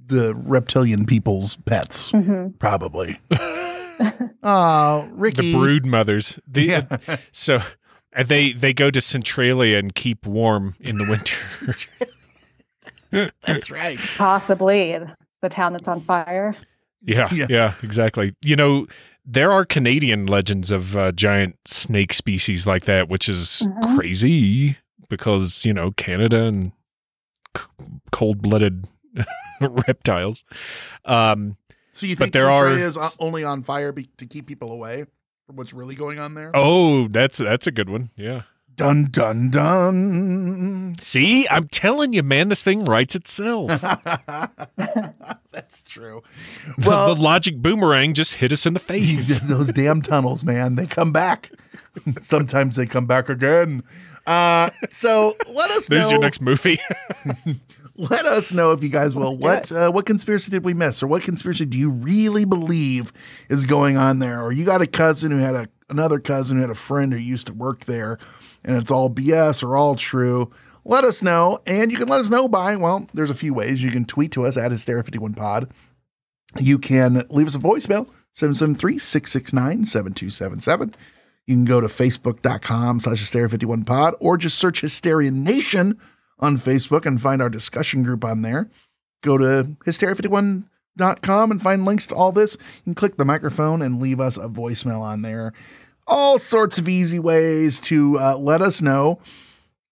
[0.05, 3.19] the reptilian people's pets, hmm probably.
[4.43, 5.53] Oh, Ricky.
[5.53, 6.39] The brood mothers.
[6.49, 6.97] The, Yeah.
[7.33, 7.61] So
[8.13, 11.37] and they they go to Centralia and keep warm in the winter.
[13.47, 13.99] That's right.
[14.17, 14.99] Possibly
[15.43, 16.57] the town that's on fire.
[17.05, 17.47] yeah, Yeah.
[17.49, 18.35] yeah, exactly.
[18.43, 18.87] You know,
[19.25, 23.97] there are Canadian legends of uh, giant snake species like that, which is Mhm.
[23.97, 24.77] crazy
[25.09, 26.73] because you know Canada and
[27.57, 27.63] c-
[28.11, 28.89] cold-blooded
[29.61, 30.45] reptiles.
[31.05, 31.57] Um,
[31.95, 35.05] So you But think there are- is only on fire be- to keep people away
[35.47, 36.51] from what's really going on there?
[36.55, 38.09] oh, that's that's a good one.
[38.17, 38.43] Yeah.
[38.77, 40.95] Dun dun dun.
[40.99, 43.69] See, I'm telling you, man, this thing writes itself.
[45.53, 46.23] That's true.
[46.79, 49.41] Well, the Well, logic boomerang just hit us in the face.
[49.41, 51.51] those damn tunnels, man, they come back.
[52.23, 53.83] Sometimes they come back again.
[54.27, 56.07] Uh, so let us There's know.
[56.07, 56.79] Is your next movie.
[57.97, 59.37] let us know if you guys will.
[59.43, 63.13] Let's What uh, what conspiracy did we miss, or what conspiracy do you really believe
[63.51, 64.43] is going on there?
[64.43, 67.19] Or you got a cousin who had a another cousin who had a friend who
[67.19, 68.19] used to work there,
[68.65, 70.51] and it's all BS or all true.
[70.85, 73.83] Let us know, and you can let us know by well, there's a few ways.
[73.83, 75.71] You can tweet to us at Hysteria51pod.
[76.59, 80.95] You can leave us a voicemail 773-669-7277.
[81.47, 85.99] You can go to facebook.com slash hysteria51pod or just search Hysteria Nation
[86.39, 88.69] on Facebook and find our discussion group on there.
[89.23, 92.57] Go to hysteria51.com and find links to all this.
[92.79, 95.53] You can click the microphone and leave us a voicemail on there.
[96.15, 99.19] All sorts of easy ways to uh, let us know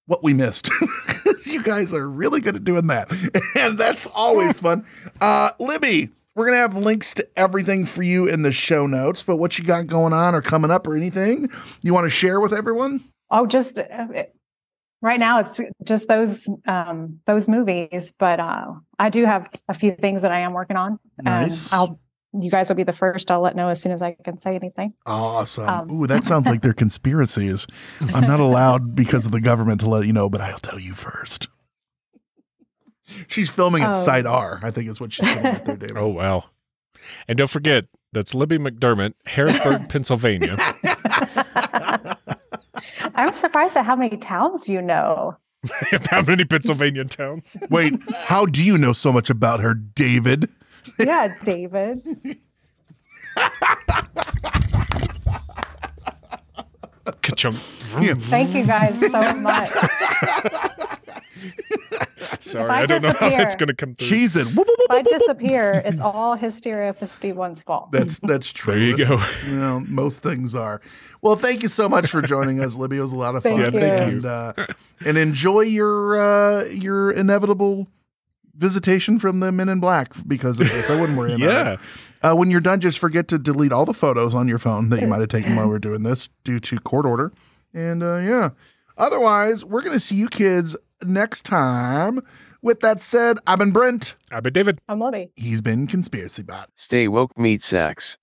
[0.04, 0.68] what we missed.
[1.46, 3.10] you guys are really good at doing that.
[3.56, 4.84] And that's always fun.
[5.18, 9.22] Uh, Libby, we're going to have links to everything for you in the show notes,
[9.22, 11.50] but what you got going on or coming up or anything
[11.82, 13.02] you want to share with everyone?
[13.30, 14.06] Oh, just uh,
[15.00, 18.66] right now it's just those um those movies but uh
[18.98, 21.72] i do have a few things that i am working on Nice.
[21.72, 22.00] and i'll
[22.32, 24.54] you guys will be the first i'll let know as soon as i can say
[24.54, 25.68] anything Awesome.
[25.68, 27.66] Um, Ooh, that sounds like they're conspiracies.
[28.14, 30.94] I'm not allowed because of the government to let you know, but I'll tell you
[30.94, 31.48] first.
[33.26, 34.04] She's filming at Oh.
[34.04, 35.96] Site R, I think is what she's doing right there, David.
[35.96, 36.44] Oh wow!
[37.26, 40.56] And don't forget that's Libby McDermott, Harrisburg, Pennsylvania.
[43.14, 45.36] i'm surprised at how many towns you know
[46.10, 47.54] How many Pennsylvania towns?
[47.68, 50.48] Wait, how do you know so much about her, David?
[50.98, 52.02] Yeah david
[57.22, 57.56] Ka-chunk.
[58.00, 58.14] Yeah.
[58.14, 59.70] thank you guys so much
[62.38, 64.06] Sorry, If I I don't know how disappear- that's going to come through.
[64.08, 64.46] Cheese it.
[64.46, 65.04] If i whoop, whoop.
[65.08, 68.74] disappear it's all hysteria 51's fault That's that's true.
[68.74, 69.22] There you go.
[69.46, 70.80] You know, most things are.
[71.22, 72.98] Well, thank you so much for joining us, Libby.
[72.98, 73.60] It was a lot of fun.
[73.62, 74.16] Thank Yeah, you.
[74.16, 74.52] And, uh,
[75.04, 77.88] and enjoy your uh, your inevitable
[78.60, 80.88] visitation from the Men in Black because of this.
[80.90, 81.72] I wouldn't worry about Yeah.
[81.72, 81.80] it.
[82.22, 85.00] Uh, when you're done, just forget to delete all the photos on your phone that
[85.00, 87.32] you might have taken while we're doing this due to court order.
[87.72, 88.50] And uh, yeah,
[88.98, 92.20] otherwise, we're going to see you kids next time.
[92.62, 94.16] With that said, I've been Brent.
[94.30, 94.78] I've been David.
[94.86, 96.68] i'm libby He's been Conspiracy Bot.
[96.74, 98.18] Stay woke, meat sacks.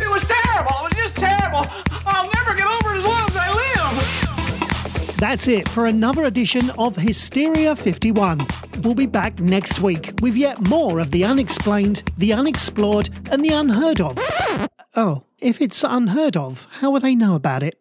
[0.00, 0.74] It was terrible.
[0.86, 1.64] It was just terrible.
[2.04, 5.16] I'll never get over it as long as I live.
[5.18, 8.38] That's it for another edition of Hysteria 51.
[8.82, 13.50] We'll be back next week with yet more of the unexplained, the unexplored, and the
[13.50, 14.18] unheard of.
[14.94, 17.78] Oh, if it's unheard of, how will they know about it?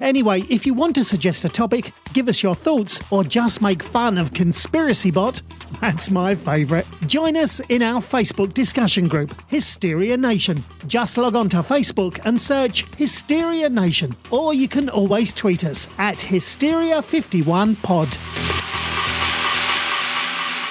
[0.00, 3.82] Anyway, if you want to suggest a topic, give us your thoughts, or just make
[3.82, 5.42] fun of Conspiracy Bot,
[5.80, 6.86] that's my favourite.
[7.06, 10.64] Join us in our Facebook discussion group, Hysteria Nation.
[10.86, 15.88] Just log on to Facebook and search Hysteria Nation, or you can always tweet us
[15.98, 18.95] at Hysteria51pod.